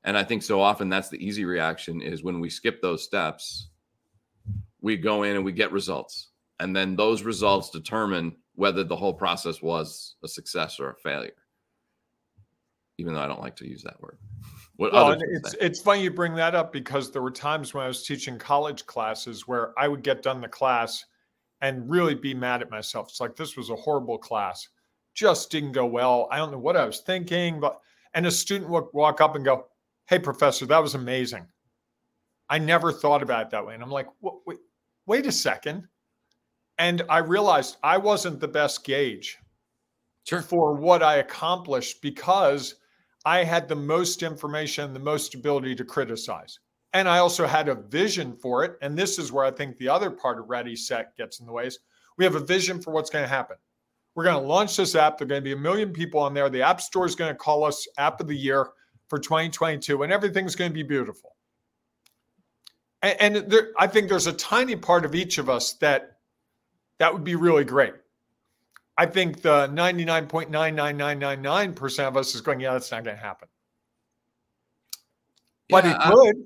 And 0.04 0.16
I 0.16 0.24
think 0.24 0.42
so 0.42 0.60
often 0.60 0.88
that's 0.88 1.08
the 1.08 1.24
easy 1.24 1.44
reaction 1.44 2.00
is 2.00 2.22
when 2.22 2.40
we 2.40 2.48
skip 2.48 2.80
those 2.80 3.02
steps, 3.02 3.68
we 4.80 4.96
go 4.96 5.24
in 5.24 5.36
and 5.36 5.44
we 5.44 5.52
get 5.52 5.72
results. 5.72 6.28
And 6.60 6.74
then 6.74 6.96
those 6.96 7.22
results 7.22 7.70
determine 7.70 8.36
whether 8.54 8.82
the 8.82 8.96
whole 8.96 9.14
process 9.14 9.60
was 9.60 10.16
a 10.24 10.28
success 10.28 10.80
or 10.80 10.90
a 10.90 10.96
failure. 10.96 11.34
Even 12.98 13.14
though 13.14 13.20
I 13.20 13.26
don't 13.26 13.42
like 13.42 13.56
to 13.56 13.68
use 13.68 13.82
that 13.82 14.00
word. 14.00 14.18
What 14.76 14.92
Well, 14.92 15.16
it's 15.18 15.52
say. 15.52 15.58
it's 15.60 15.80
funny 15.80 16.02
you 16.02 16.10
bring 16.10 16.34
that 16.34 16.54
up 16.54 16.72
because 16.72 17.10
there 17.10 17.22
were 17.22 17.30
times 17.30 17.72
when 17.72 17.84
I 17.84 17.88
was 17.88 18.06
teaching 18.06 18.38
college 18.38 18.84
classes 18.86 19.46
where 19.46 19.78
I 19.78 19.88
would 19.88 20.02
get 20.02 20.22
done 20.22 20.40
the 20.40 20.48
class 20.48 21.04
and 21.62 21.88
really 21.88 22.14
be 22.14 22.34
mad 22.34 22.62
at 22.62 22.70
myself. 22.70 23.08
It's 23.08 23.20
like 23.20 23.36
this 23.36 23.56
was 23.56 23.70
a 23.70 23.76
horrible 23.76 24.18
class, 24.18 24.68
just 25.14 25.50
didn't 25.50 25.72
go 25.72 25.86
well. 25.86 26.28
I 26.30 26.36
don't 26.36 26.52
know 26.52 26.58
what 26.58 26.76
I 26.76 26.84
was 26.84 27.00
thinking, 27.00 27.58
but 27.58 27.80
and 28.14 28.26
a 28.26 28.30
student 28.30 28.70
would 28.70 28.84
walk 28.92 29.20
up 29.20 29.34
and 29.34 29.44
go, 29.44 29.66
"Hey, 30.06 30.18
professor, 30.18 30.66
that 30.66 30.82
was 30.82 30.94
amazing." 30.94 31.46
I 32.48 32.58
never 32.58 32.92
thought 32.92 33.22
about 33.22 33.46
it 33.46 33.50
that 33.50 33.66
way, 33.66 33.74
and 33.74 33.82
I'm 33.82 33.90
like, 33.90 34.08
"What? 34.20 34.46
Wait, 34.46 34.58
wait 35.06 35.26
a 35.26 35.32
second. 35.32 35.88
And 36.78 37.02
I 37.08 37.18
realized 37.18 37.76
I 37.82 37.96
wasn't 37.96 38.40
the 38.40 38.48
best 38.48 38.84
gauge 38.84 39.38
Sure. 40.24 40.42
for 40.42 40.74
what 40.74 41.02
I 41.02 41.16
accomplished 41.16 42.02
because 42.02 42.74
I 43.24 43.44
had 43.44 43.68
the 43.68 43.76
most 43.76 44.22
information, 44.22 44.92
the 44.92 45.00
most 45.00 45.34
ability 45.34 45.74
to 45.76 45.84
criticize. 45.84 46.58
And 46.92 47.08
I 47.08 47.18
also 47.18 47.46
had 47.46 47.68
a 47.68 47.74
vision 47.74 48.36
for 48.36 48.64
it. 48.64 48.76
And 48.82 48.96
this 48.96 49.18
is 49.18 49.32
where 49.32 49.44
I 49.44 49.50
think 49.50 49.76
the 49.78 49.88
other 49.88 50.10
part 50.10 50.38
of 50.38 50.48
Ready 50.48 50.76
Set 50.76 51.16
gets 51.16 51.40
in 51.40 51.46
the 51.46 51.52
ways. 51.52 51.78
We 52.18 52.24
have 52.24 52.34
a 52.34 52.40
vision 52.40 52.80
for 52.80 52.92
what's 52.92 53.10
going 53.10 53.24
to 53.24 53.28
happen. 53.28 53.56
We're 54.14 54.24
going 54.24 54.40
to 54.40 54.48
launch 54.48 54.76
this 54.76 54.94
app. 54.94 55.18
There 55.18 55.26
are 55.26 55.28
going 55.28 55.42
to 55.42 55.44
be 55.44 55.52
a 55.52 55.56
million 55.56 55.92
people 55.92 56.20
on 56.20 56.32
there. 56.32 56.48
The 56.48 56.62
App 56.62 56.80
Store 56.80 57.04
is 57.04 57.14
going 57.14 57.30
to 57.30 57.38
call 57.38 57.64
us 57.64 57.86
App 57.98 58.20
of 58.20 58.26
the 58.26 58.36
Year 58.36 58.70
for 59.08 59.18
2022, 59.18 60.02
and 60.02 60.12
everything's 60.12 60.56
going 60.56 60.70
to 60.70 60.74
be 60.74 60.82
beautiful. 60.82 61.36
And, 63.02 63.36
and 63.36 63.50
there, 63.50 63.72
I 63.78 63.86
think 63.86 64.08
there's 64.08 64.26
a 64.26 64.32
tiny 64.32 64.74
part 64.74 65.04
of 65.04 65.14
each 65.14 65.36
of 65.36 65.50
us 65.50 65.74
that 65.74 66.15
that 66.98 67.12
would 67.12 67.24
be 67.24 67.34
really 67.34 67.64
great. 67.64 67.94
I 68.98 69.04
think 69.06 69.42
the 69.42 69.68
99.99999% 69.68 72.08
of 72.08 72.16
us 72.16 72.34
is 72.34 72.40
going, 72.40 72.60
yeah, 72.60 72.72
that's 72.72 72.90
not 72.90 73.04
going 73.04 73.16
to 73.16 73.22
happen. 73.22 73.48
But 75.68 75.84
Yeah, 75.84 75.90
it 75.92 75.96
I- 76.00 76.10
could. 76.12 76.36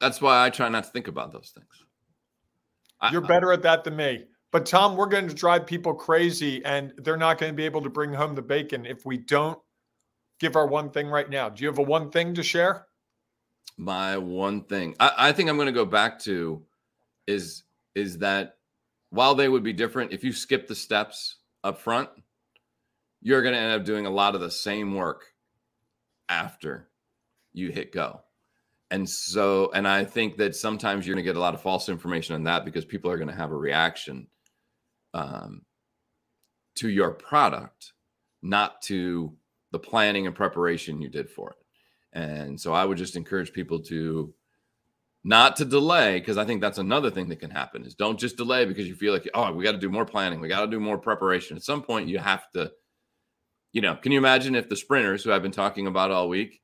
that's 0.00 0.20
why 0.20 0.44
I 0.44 0.50
try 0.50 0.68
not 0.68 0.84
to 0.84 0.90
think 0.90 1.08
about 1.08 1.32
those 1.32 1.50
things. 1.54 1.66
I- 3.00 3.10
You're 3.10 3.22
better 3.22 3.52
at 3.52 3.62
that 3.62 3.84
than 3.84 3.96
me. 3.96 4.26
But 4.50 4.66
Tom, 4.66 4.96
we're 4.96 5.06
going 5.06 5.28
to 5.28 5.34
drive 5.34 5.66
people 5.66 5.94
crazy 5.94 6.62
and 6.64 6.92
they're 6.98 7.16
not 7.16 7.38
going 7.38 7.50
to 7.52 7.56
be 7.56 7.64
able 7.64 7.80
to 7.82 7.88
bring 7.88 8.12
home 8.12 8.34
the 8.34 8.42
bacon 8.42 8.84
if 8.84 9.06
we 9.06 9.16
don't 9.16 9.58
give 10.40 10.56
our 10.56 10.66
one 10.66 10.90
thing 10.90 11.08
right 11.08 11.30
now. 11.30 11.48
Do 11.48 11.62
you 11.62 11.68
have 11.68 11.78
a 11.78 11.82
one 11.82 12.10
thing 12.10 12.34
to 12.34 12.42
share? 12.42 12.86
my 13.78 14.18
one 14.18 14.62
thing 14.64 14.94
I, 15.00 15.12
I 15.16 15.32
think 15.32 15.48
i'm 15.48 15.56
going 15.56 15.64
to 15.64 15.72
go 15.72 15.86
back 15.86 16.18
to 16.20 16.62
is 17.26 17.62
is 17.94 18.18
that 18.18 18.58
while 19.12 19.34
they 19.34 19.48
would 19.48 19.62
be 19.62 19.72
different 19.72 20.12
if 20.12 20.24
you 20.24 20.32
skip 20.32 20.66
the 20.66 20.74
steps 20.74 21.36
up 21.62 21.78
front 21.78 22.08
you're 23.22 23.42
going 23.42 23.54
to 23.54 23.60
end 23.60 23.80
up 23.80 23.86
doing 23.86 24.04
a 24.04 24.10
lot 24.10 24.34
of 24.34 24.40
the 24.40 24.50
same 24.50 24.94
work 24.94 25.32
after 26.28 26.88
you 27.52 27.70
hit 27.70 27.92
go. 27.92 28.20
And 28.90 29.08
so, 29.08 29.70
and 29.72 29.88
I 29.88 30.04
think 30.04 30.36
that 30.36 30.54
sometimes 30.54 31.06
you're 31.06 31.14
going 31.14 31.24
to 31.24 31.28
get 31.28 31.36
a 31.36 31.40
lot 31.40 31.54
of 31.54 31.62
false 31.62 31.88
information 31.88 32.34
on 32.34 32.44
that 32.44 32.64
because 32.64 32.84
people 32.84 33.10
are 33.10 33.16
going 33.16 33.28
to 33.28 33.34
have 33.34 33.52
a 33.52 33.56
reaction 33.56 34.26
um, 35.14 35.62
to 36.74 36.90
your 36.90 37.12
product, 37.12 37.92
not 38.42 38.82
to 38.82 39.34
the 39.70 39.78
planning 39.78 40.26
and 40.26 40.36
preparation 40.36 41.00
you 41.00 41.08
did 41.08 41.30
for 41.30 41.50
it. 41.50 41.56
And 42.12 42.60
so 42.60 42.74
I 42.74 42.84
would 42.84 42.98
just 42.98 43.16
encourage 43.16 43.52
people 43.52 43.80
to 43.84 44.34
not 45.24 45.56
to 45.56 45.64
delay 45.64 46.18
because 46.18 46.36
I 46.36 46.44
think 46.44 46.60
that's 46.60 46.78
another 46.78 47.10
thing 47.10 47.28
that 47.28 47.40
can 47.40 47.50
happen 47.50 47.84
is 47.84 47.94
don't 47.94 48.18
just 48.18 48.36
delay 48.36 48.64
because 48.64 48.88
you 48.88 48.94
feel 48.94 49.12
like 49.12 49.28
oh 49.34 49.52
we 49.52 49.64
got 49.64 49.72
to 49.72 49.78
do 49.78 49.88
more 49.88 50.04
planning 50.04 50.40
we 50.40 50.48
got 50.48 50.62
to 50.62 50.70
do 50.70 50.80
more 50.80 50.98
preparation. 50.98 51.56
At 51.56 51.62
some 51.62 51.82
point 51.82 52.08
you 52.08 52.18
have 52.18 52.50
to 52.52 52.72
you 53.72 53.80
know 53.80 53.96
can 53.96 54.12
you 54.12 54.18
imagine 54.18 54.54
if 54.54 54.68
the 54.68 54.76
sprinters 54.76 55.22
who 55.22 55.32
I've 55.32 55.42
been 55.42 55.52
talking 55.52 55.86
about 55.86 56.10
all 56.10 56.28
week 56.28 56.60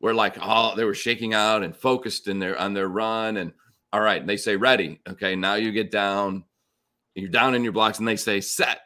were 0.00 0.14
like 0.14 0.36
oh 0.40 0.74
they 0.74 0.84
were 0.84 0.94
shaking 0.94 1.34
out 1.34 1.62
and 1.62 1.76
focused 1.76 2.28
in 2.28 2.38
their 2.38 2.58
on 2.58 2.74
their 2.74 2.88
run 2.88 3.36
and 3.36 3.52
all 3.92 4.00
right 4.00 4.26
they 4.26 4.36
say 4.36 4.56
ready 4.56 5.00
okay 5.08 5.36
now 5.36 5.54
you 5.54 5.70
get 5.72 5.90
down 5.90 6.44
you're 7.18 7.28
down 7.28 7.54
in 7.54 7.64
your 7.64 7.72
blocks 7.72 7.98
and 7.98 8.06
they 8.06 8.16
say 8.16 8.40
set. 8.40 8.80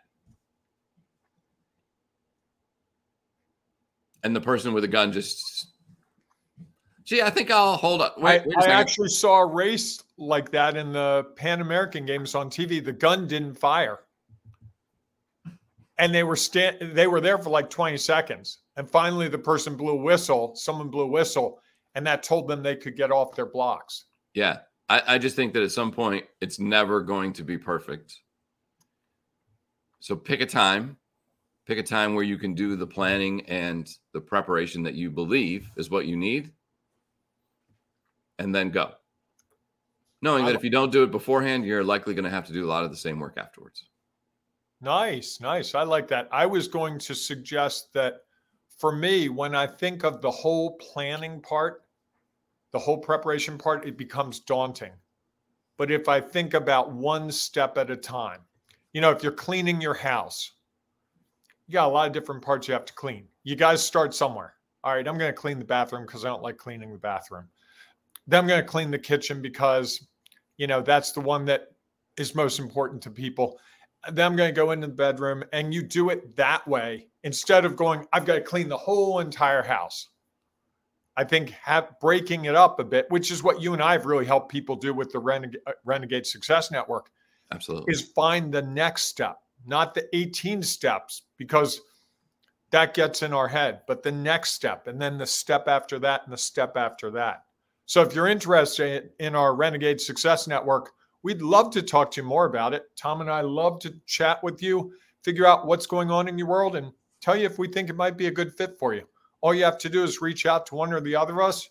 And 4.24 4.35
the 4.35 4.40
person 4.40 4.72
with 4.72 4.85
a 4.85 4.88
gun 4.88 5.12
just 5.12 5.71
Gee, 7.12 7.20
I 7.20 7.29
think 7.29 7.51
I'll 7.51 7.77
hold 7.77 8.01
up. 8.01 8.18
Wait, 8.18 8.40
I, 8.57 8.64
I 8.64 8.68
actually 8.68 9.11
saw 9.11 9.40
a 9.40 9.46
race 9.46 10.03
like 10.16 10.51
that 10.53 10.79
in 10.79 10.94
the 10.94 11.27
Pan 11.37 11.61
American 11.61 12.07
Games 12.07 12.35
on 12.35 12.48
TV. 12.48 12.83
The 12.83 12.90
gun 12.90 13.27
didn't 13.27 13.53
fire, 13.53 13.98
and 15.98 16.14
they 16.14 16.22
were 16.22 16.37
stand. 16.37 16.96
They 16.96 17.07
were 17.09 17.20
there 17.20 17.37
for 17.37 17.51
like 17.51 17.68
20 17.68 17.98
seconds, 17.98 18.61
and 18.79 18.90
finally, 18.90 19.29
the 19.29 19.37
person 19.37 19.77
blew 19.77 19.92
a 19.92 20.03
whistle. 20.03 20.57
Someone 20.57 20.88
blew 20.88 21.03
a 21.03 21.07
whistle, 21.07 21.61
and 21.94 22.07
that 22.07 22.22
told 22.22 22.48
them 22.48 22.62
they 22.62 22.77
could 22.77 22.96
get 22.96 23.12
off 23.12 23.37
their 23.37 23.44
blocks. 23.44 24.07
Yeah, 24.33 24.61
I, 24.88 25.03
I 25.07 25.18
just 25.18 25.37
think 25.37 25.53
that 25.53 25.62
at 25.62 25.70
some 25.70 25.92
point, 25.92 26.25
it's 26.40 26.59
never 26.59 27.03
going 27.03 27.35
to 27.35 27.44
be 27.44 27.59
perfect. 27.59 28.20
So 30.01 30.16
pick 30.16 30.40
a 30.40 30.46
time. 30.46 30.96
Pick 31.66 31.77
a 31.77 31.83
time 31.83 32.14
where 32.14 32.25
you 32.25 32.38
can 32.38 32.55
do 32.55 32.75
the 32.75 32.87
planning 32.87 33.42
and 33.42 33.87
the 34.14 34.20
preparation 34.22 34.83
that 34.85 34.94
you 34.94 35.11
believe 35.11 35.70
is 35.77 35.90
what 35.90 36.07
you 36.07 36.16
need 36.16 36.53
and 38.42 38.55
then 38.55 38.70
go. 38.70 38.92
Knowing 40.20 40.44
that 40.44 40.55
if 40.55 40.62
you 40.62 40.70
don't 40.70 40.92
do 40.92 41.02
it 41.02 41.11
beforehand, 41.11 41.64
you're 41.64 41.83
likely 41.83 42.14
going 42.14 42.24
to 42.24 42.31
have 42.31 42.46
to 42.46 42.52
do 42.52 42.64
a 42.64 42.68
lot 42.68 42.85
of 42.85 42.90
the 42.90 42.96
same 42.96 43.18
work 43.18 43.38
afterwards. 43.38 43.87
Nice, 44.81 45.40
nice. 45.40 45.74
I 45.74 45.83
like 45.83 46.09
that. 46.09 46.28
I 46.31 46.46
was 46.46 46.68
going 46.68 46.98
to 47.00 47.14
suggest 47.14 47.92
that 47.94 48.22
for 48.78 48.92
me, 48.92 49.28
when 49.28 49.55
I 49.55 49.66
think 49.66 50.05
of 50.05 50.20
the 50.20 50.31
whole 50.31 50.76
planning 50.78 51.40
part, 51.40 51.85
the 52.72 52.78
whole 52.78 52.98
preparation 52.98 53.59
part, 53.59 53.87
it 53.87 53.96
becomes 53.96 54.40
daunting. 54.40 54.92
But 55.76 55.90
if 55.90 56.09
I 56.09 56.20
think 56.20 56.55
about 56.55 56.92
one 56.92 57.31
step 57.31 57.78
at 57.78 57.90
a 57.90 57.96
time, 57.96 58.40
you 58.92 59.00
know, 59.00 59.11
if 59.11 59.22
you're 59.22 59.33
cleaning 59.33 59.81
your 59.81 59.94
house, 59.94 60.52
you 61.66 61.74
got 61.74 61.87
a 61.87 61.92
lot 61.92 62.07
of 62.07 62.12
different 62.12 62.42
parts 62.42 62.68
you 62.68 62.74
have 62.74 62.85
to 62.85 62.92
clean. 62.94 63.26
You 63.44 63.57
guys 63.57 63.85
start 63.85 64.14
somewhere. 64.14 64.55
All 64.85 64.94
right, 64.94 65.07
I'm 65.07 65.16
going 65.16 65.33
to 65.33 65.37
clean 65.37 65.59
the 65.59 65.64
bathroom 65.64 66.07
because 66.07 66.24
I 66.24 66.28
don't 66.28 66.42
like 66.42 66.57
cleaning 66.57 66.92
the 66.92 66.98
bathroom. 66.98 67.48
Then 68.26 68.40
I'm 68.40 68.46
going 68.46 68.61
to 68.61 68.66
clean 68.66 68.90
the 68.90 68.98
kitchen 68.98 69.42
because, 69.42 70.06
you 70.56 70.66
know, 70.66 70.80
that's 70.80 71.12
the 71.12 71.20
one 71.20 71.44
that 71.46 71.68
is 72.16 72.35
most 72.35 72.58
important 72.58 73.02
to 73.02 73.11
people. 73.11 73.58
Then 74.11 74.26
I'm 74.26 74.37
going 74.37 74.52
to 74.52 74.56
go 74.56 74.70
into 74.70 74.87
the 74.87 74.92
bedroom 74.92 75.44
and 75.52 75.72
you 75.72 75.82
do 75.82 76.11
it 76.11 76.37
that 76.37 76.66
way 76.66 77.08
instead 77.24 77.64
of 77.64 77.76
going, 77.76 78.06
I've 78.12 78.24
got 78.24 78.35
to 78.35 78.40
clean 78.40 78.68
the 78.68 78.76
whole 78.76 79.20
entire 79.20 79.62
house. 79.62 80.08
I 81.16 81.24
think 81.24 81.50
have, 81.50 82.00
breaking 82.00 82.46
it 82.46 82.54
up 82.54 82.80
a 82.80 82.85
bit, 82.85 83.06
which 83.11 83.30
is 83.30 83.42
what 83.42 83.61
you 83.61 83.74
and 83.74 83.82
I 83.82 83.92
have 83.92 84.06
really 84.06 84.24
helped 84.24 84.50
people 84.50 84.76
do 84.76 84.94
with 84.94 85.12
the 85.12 85.18
Renegade, 85.18 85.61
uh, 85.66 85.72
Renegade 85.85 86.26
Success 86.26 86.70
Network. 86.70 87.11
Absolutely. 87.52 87.92
Is 87.92 88.00
find 88.00 88.52
the 88.52 88.62
next 88.62 89.04
step, 89.04 89.37
not 89.66 89.94
the 89.94 90.08
18 90.16 90.62
steps, 90.62 91.22
because 91.37 91.80
that 92.70 92.94
gets 92.94 93.22
in 93.22 93.35
our 93.35 93.48
head, 93.48 93.82
but 93.87 94.02
the 94.02 94.11
next 94.11 94.52
step, 94.52 94.87
and 94.87 95.00
then 95.00 95.18
the 95.18 95.26
step 95.26 95.68
after 95.68 95.98
that, 95.98 96.22
and 96.24 96.32
the 96.32 96.38
step 96.38 96.78
after 96.78 97.11
that. 97.11 97.44
So 97.87 98.03
if 98.03 98.14
you're 98.14 98.29
interested 98.29 99.11
in 99.18 99.35
our 99.35 99.55
Renegade 99.55 100.01
Success 100.01 100.47
Network, 100.47 100.92
we'd 101.23 101.42
love 101.42 101.71
to 101.73 101.83
talk 101.83 102.11
to 102.12 102.23
you 102.23 102.27
more 102.27 102.47
about 102.47 102.75
it. 102.75 102.85
Tom 102.97 103.21
and 103.21 103.31
I 103.31 103.40
love 103.40 103.81
to 103.81 103.95
chat 104.07 104.42
with 104.42 104.62
you, 104.62 104.92
figure 105.23 105.47
out 105.47 105.66
what's 105.66 105.87
going 105.87 106.11
on 106.11 106.29
in 106.29 106.38
your 106.38 106.49
world, 106.49 106.77
and 106.77 106.92
tell 107.21 107.37
you 107.37 107.47
if 107.47 107.59
we 107.59 107.68
think 107.68 107.90
it 107.90 107.97
might 107.97 108.16
be 108.16 108.29
a 108.29 108.33
good 108.33 108.53
fit 108.55 108.79
for 108.79 108.95
you. 108.95 109.03
All 109.40 109.55
you 109.55 109.64
have 109.64 109.79
to 109.79 109.88
do 109.88 110.05
is 110.05 110.23
reach 110.23 110.47
out 110.47 110.66
to 110.66 110.75
one 110.77 110.92
or 110.92 111.01
the 111.01 111.16
other 111.16 111.40
of 111.40 111.49
us. 111.49 111.68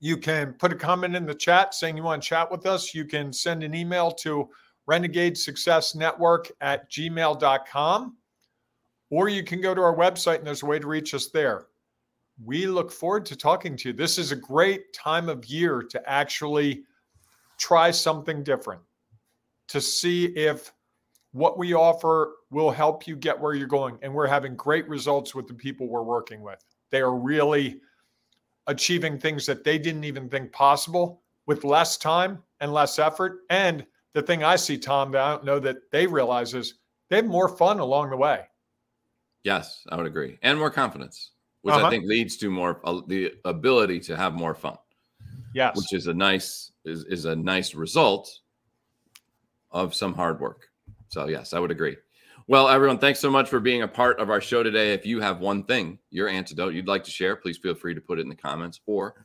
You 0.00 0.18
can 0.18 0.52
put 0.52 0.72
a 0.72 0.76
comment 0.76 1.16
in 1.16 1.24
the 1.24 1.34
chat 1.34 1.74
saying 1.74 1.96
you 1.96 2.02
want 2.02 2.22
to 2.22 2.28
chat 2.28 2.50
with 2.50 2.66
us. 2.66 2.94
You 2.94 3.06
can 3.06 3.32
send 3.32 3.62
an 3.62 3.74
email 3.74 4.10
to 4.12 4.50
renegade 4.86 5.38
success 5.38 5.94
network 5.94 6.50
at 6.60 6.90
gmail.com 6.90 8.16
or 9.10 9.28
you 9.28 9.42
can 9.42 9.60
go 9.60 9.74
to 9.74 9.80
our 9.80 9.96
website 9.96 10.38
and 10.38 10.46
there's 10.46 10.62
a 10.62 10.66
way 10.66 10.78
to 10.78 10.86
reach 10.86 11.14
us 11.14 11.28
there 11.28 11.66
we 12.42 12.66
look 12.66 12.90
forward 12.90 13.26
to 13.26 13.36
talking 13.36 13.76
to 13.76 13.88
you. 13.88 13.92
This 13.92 14.18
is 14.18 14.32
a 14.32 14.36
great 14.36 14.92
time 14.92 15.28
of 15.28 15.44
year 15.46 15.82
to 15.82 16.08
actually 16.08 16.84
try 17.58 17.90
something 17.90 18.42
different, 18.42 18.80
to 19.68 19.80
see 19.80 20.26
if 20.26 20.72
what 21.32 21.58
we 21.58 21.74
offer 21.74 22.34
will 22.50 22.70
help 22.70 23.06
you 23.06 23.16
get 23.16 23.38
where 23.38 23.54
you're 23.54 23.66
going. 23.66 23.98
And 24.02 24.12
we're 24.12 24.26
having 24.26 24.56
great 24.56 24.88
results 24.88 25.34
with 25.34 25.46
the 25.46 25.54
people 25.54 25.88
we're 25.88 26.02
working 26.02 26.42
with. 26.42 26.64
They 26.90 27.00
are 27.00 27.14
really 27.14 27.80
achieving 28.66 29.18
things 29.18 29.46
that 29.46 29.64
they 29.64 29.78
didn't 29.78 30.04
even 30.04 30.28
think 30.28 30.52
possible 30.52 31.22
with 31.46 31.64
less 31.64 31.96
time 31.96 32.42
and 32.60 32.72
less 32.72 32.98
effort. 32.98 33.40
And 33.50 33.84
the 34.12 34.22
thing 34.22 34.42
I 34.42 34.56
see, 34.56 34.78
Tom, 34.78 35.12
that 35.12 35.20
I 35.20 35.30
don't 35.32 35.44
know 35.44 35.58
that 35.60 35.90
they 35.90 36.06
realize 36.06 36.54
is 36.54 36.74
they 37.10 37.16
have 37.16 37.26
more 37.26 37.48
fun 37.48 37.80
along 37.80 38.10
the 38.10 38.16
way. 38.16 38.42
Yes, 39.42 39.84
I 39.90 39.96
would 39.96 40.06
agree. 40.06 40.38
And 40.42 40.58
more 40.58 40.70
confidence 40.70 41.32
which 41.64 41.74
uh-huh. 41.74 41.86
I 41.86 41.90
think 41.90 42.04
leads 42.04 42.36
to 42.36 42.50
more 42.50 42.80
uh, 42.84 43.00
the 43.06 43.32
ability 43.44 43.98
to 44.00 44.16
have 44.16 44.34
more 44.34 44.54
fun. 44.54 44.76
Yes, 45.54 45.76
which 45.76 45.92
is 45.92 46.06
a 46.06 46.14
nice 46.14 46.72
is 46.84 47.04
is 47.04 47.24
a 47.24 47.34
nice 47.34 47.74
result 47.74 48.40
of 49.70 49.94
some 49.94 50.14
hard 50.14 50.40
work. 50.40 50.68
So 51.08 51.26
yes, 51.26 51.52
I 51.52 51.58
would 51.58 51.70
agree. 51.70 51.96
Well, 52.46 52.68
everyone, 52.68 52.98
thanks 52.98 53.20
so 53.20 53.30
much 53.30 53.48
for 53.48 53.58
being 53.58 53.82
a 53.82 53.88
part 53.88 54.20
of 54.20 54.28
our 54.28 54.40
show 54.40 54.62
today. 54.62 54.92
If 54.92 55.06
you 55.06 55.20
have 55.20 55.40
one 55.40 55.64
thing, 55.64 55.98
your 56.10 56.28
antidote 56.28 56.74
you'd 56.74 56.86
like 56.86 57.02
to 57.04 57.10
share, 57.10 57.36
please 57.36 57.56
feel 57.56 57.74
free 57.74 57.94
to 57.94 58.00
put 58.02 58.18
it 58.18 58.22
in 58.22 58.28
the 58.28 58.36
comments 58.36 58.80
or 58.84 59.24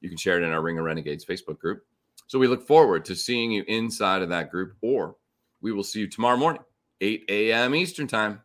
you 0.00 0.08
can 0.08 0.18
share 0.18 0.38
it 0.38 0.44
in 0.44 0.50
our 0.50 0.62
Ring 0.62 0.78
of 0.78 0.84
Renegades 0.84 1.24
Facebook 1.24 1.58
group. 1.58 1.82
So 2.26 2.38
we 2.38 2.46
look 2.46 2.66
forward 2.66 3.04
to 3.06 3.16
seeing 3.16 3.50
you 3.50 3.64
inside 3.66 4.22
of 4.22 4.28
that 4.28 4.50
group, 4.50 4.74
or 4.82 5.16
we 5.60 5.72
will 5.72 5.82
see 5.82 6.00
you 6.00 6.08
tomorrow 6.08 6.36
morning, 6.36 6.62
8 7.00 7.24
a.m. 7.28 7.74
Eastern 7.74 8.06
Time, 8.06 8.40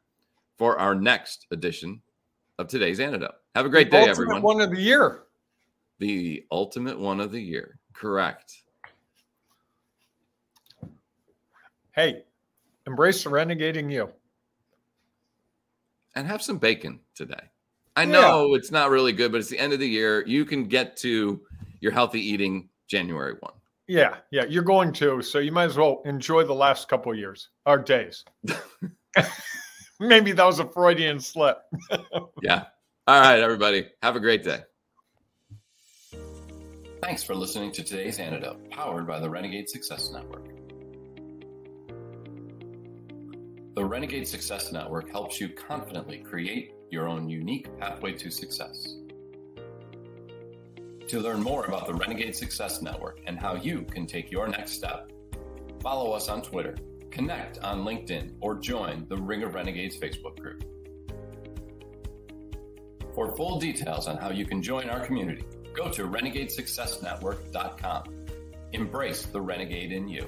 for 0.57 0.79
our 0.79 0.95
next 0.95 1.47
edition 1.51 2.01
of 2.57 2.67
today's 2.67 2.99
antidote. 2.99 3.35
Have 3.55 3.65
a 3.65 3.69
great 3.69 3.91
the 3.91 3.97
day, 3.97 4.09
everyone. 4.09 4.41
One 4.41 4.61
of 4.61 4.71
the 4.71 4.81
year. 4.81 5.23
The 5.99 6.45
ultimate 6.51 6.99
one 6.99 7.19
of 7.19 7.31
the 7.31 7.41
year. 7.41 7.79
Correct. 7.93 8.63
Hey, 11.91 12.23
embrace 12.85 13.23
the 13.23 13.29
renegading 13.29 13.91
you. 13.91 14.09
And 16.15 16.27
have 16.27 16.41
some 16.41 16.57
bacon 16.57 16.99
today. 17.13 17.51
I 17.97 18.03
know 18.03 18.55
it's 18.55 18.71
not 18.71 18.89
really 18.89 19.13
good, 19.13 19.31
but 19.31 19.37
it's 19.37 19.49
the 19.49 19.59
end 19.59 19.71
of 19.71 19.79
the 19.79 19.87
year. 19.87 20.25
You 20.27 20.43
can 20.43 20.65
get 20.65 20.97
to 20.97 21.41
your 21.79 21.93
healthy 21.93 22.19
eating 22.19 22.67
January 22.87 23.35
1. 23.39 23.53
Yeah, 23.87 24.17
yeah, 24.31 24.43
you're 24.45 24.63
going 24.63 24.91
to. 24.93 25.21
So 25.21 25.39
you 25.39 25.51
might 25.51 25.65
as 25.65 25.77
well 25.77 26.01
enjoy 26.05 26.43
the 26.43 26.53
last 26.53 26.89
couple 26.89 27.13
years 27.15 27.49
or 27.65 27.77
days. 27.77 28.25
Maybe 29.99 30.33
that 30.33 30.45
was 30.45 30.59
a 30.59 30.67
Freudian 30.67 31.19
slip. 31.19 31.57
yeah. 32.41 32.65
All 33.07 33.21
right, 33.21 33.39
everybody. 33.39 33.87
Have 34.01 34.15
a 34.15 34.19
great 34.19 34.43
day. 34.43 34.59
Thanks 37.01 37.23
for 37.23 37.35
listening 37.35 37.71
to 37.73 37.83
today's 37.83 38.19
antidote, 38.19 38.69
powered 38.71 39.07
by 39.07 39.19
the 39.19 39.29
Renegade 39.29 39.69
Success 39.69 40.09
Network. 40.11 40.47
The 43.75 43.85
Renegade 43.85 44.27
Success 44.27 44.71
Network 44.71 45.11
helps 45.11 45.39
you 45.39 45.49
confidently 45.49 46.17
create 46.17 46.73
your 46.89 47.07
own 47.07 47.29
unique 47.29 47.67
pathway 47.79 48.13
to 48.13 48.31
success. 48.31 48.95
To 51.07 51.19
learn 51.19 51.41
more 51.41 51.65
about 51.65 51.85
the 51.85 51.93
Renegade 51.93 52.35
Success 52.35 52.81
Network 52.81 53.19
and 53.27 53.39
how 53.39 53.55
you 53.55 53.83
can 53.83 54.07
take 54.07 54.31
your 54.31 54.47
next 54.47 54.71
step, 54.71 55.11
follow 55.81 56.11
us 56.11 56.27
on 56.27 56.41
Twitter 56.41 56.75
connect 57.15 57.57
on 57.59 57.85
LinkedIn, 57.85 58.33
or 58.41 58.55
join 58.55 59.05
the 59.07 59.15
Ring 59.15 59.43
of 59.43 59.55
Renegades 59.55 59.97
Facebook 59.97 60.37
group. 60.37 60.65
For 63.15 63.33
full 63.37 63.59
details 63.59 64.07
on 64.07 64.17
how 64.17 64.31
you 64.31 64.45
can 64.45 64.61
join 64.61 64.89
our 64.89 64.99
community, 64.99 65.45
go 65.73 65.89
to 65.89 66.03
renegadesuccessnetwork.com. 66.07 68.03
Embrace 68.73 69.25
the 69.27 69.39
renegade 69.39 69.93
in 69.93 70.09
you. 70.09 70.27